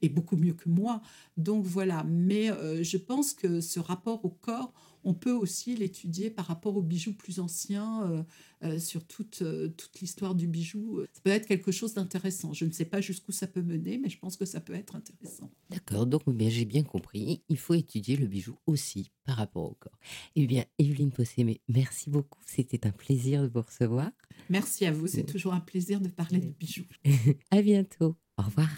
[0.02, 1.02] et beaucoup mieux que moi.
[1.38, 2.04] Donc voilà.
[2.06, 2.48] Mais
[2.82, 7.14] je pense que ce rapport au corps, on peut aussi l'étudier par rapport aux bijoux
[7.14, 8.24] plus anciens, euh,
[8.64, 11.02] euh, sur toute, euh, toute l'histoire du bijou.
[11.14, 12.54] Ça peut être quelque chose d'intéressant.
[12.54, 14.96] Je ne sais pas jusqu'où ça peut mener, mais je pense que ça peut être
[14.96, 15.52] intéressant.
[15.70, 17.42] D'accord, donc j'ai bien compris.
[17.50, 19.98] Il faut étudier le bijou aussi par rapport au corps.
[20.36, 22.40] Eh bien, Evelyne Possémé, merci beaucoup.
[22.46, 24.10] C'était un plaisir de vous recevoir.
[24.50, 25.08] Merci à vous.
[25.08, 26.86] C'est toujours un plaisir de parler de bijoux.
[27.52, 28.16] à bientôt.
[28.38, 28.70] Au revoir.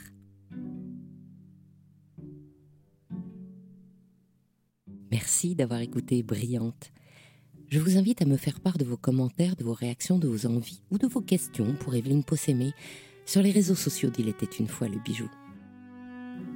[5.11, 6.91] Merci d'avoir écouté Brillante.
[7.67, 10.45] Je vous invite à me faire part de vos commentaires, de vos réactions, de vos
[10.45, 12.73] envies ou de vos questions pour Evelyne Possémé
[13.25, 15.29] sur les réseaux sociaux d'Il était une fois le bijou.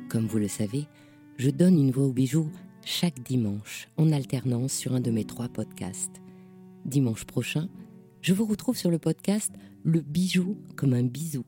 [0.10, 0.88] Comme vous le savez,
[1.38, 2.52] je donne une voix au bijou
[2.90, 6.24] chaque dimanche en alternance sur un de mes trois podcasts.
[6.86, 7.70] Dimanche prochain,
[8.24, 11.46] je vous retrouve sur le podcast Le bijou comme un bisou,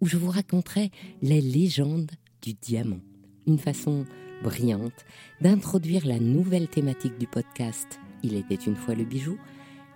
[0.00, 3.00] où je vous raconterai les légendes du diamant.
[3.48, 4.04] Une façon
[4.44, 5.04] brillante
[5.40, 9.38] d'introduire la nouvelle thématique du podcast Il était une fois le bijou,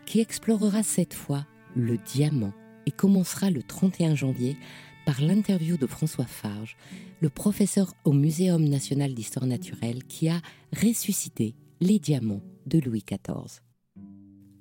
[0.06, 2.52] qui explorera cette fois le diamant
[2.86, 4.56] et commencera le 31 janvier
[5.04, 6.76] par l'interview de François Farge,
[7.20, 10.40] le professeur au Muséum national d'histoire naturelle qui a
[10.74, 13.60] ressuscité les diamants de Louis XIV.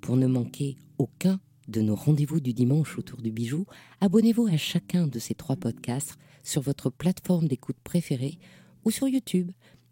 [0.01, 3.65] Pour ne manquer aucun de nos rendez-vous du dimanche autour du bijou,
[4.01, 8.39] abonnez-vous à chacun de ces trois podcasts sur votre plateforme d'écoute préférée
[8.85, 9.51] ou sur YouTube.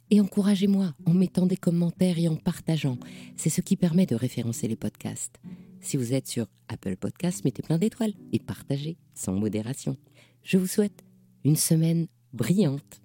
[0.09, 2.97] Et encouragez-moi en mettant des commentaires et en partageant.
[3.35, 5.39] C'est ce qui permet de référencer les podcasts.
[5.81, 9.97] Si vous êtes sur Apple Podcasts, mettez plein d'étoiles et partagez sans modération.
[10.47, 11.03] Je vous souhaite
[11.43, 13.01] une semaine brillante.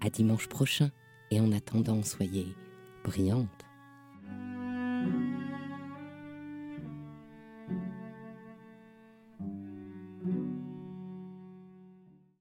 [0.00, 0.90] À dimanche prochain
[1.30, 2.46] et en attendant, soyez
[3.04, 3.66] brillante.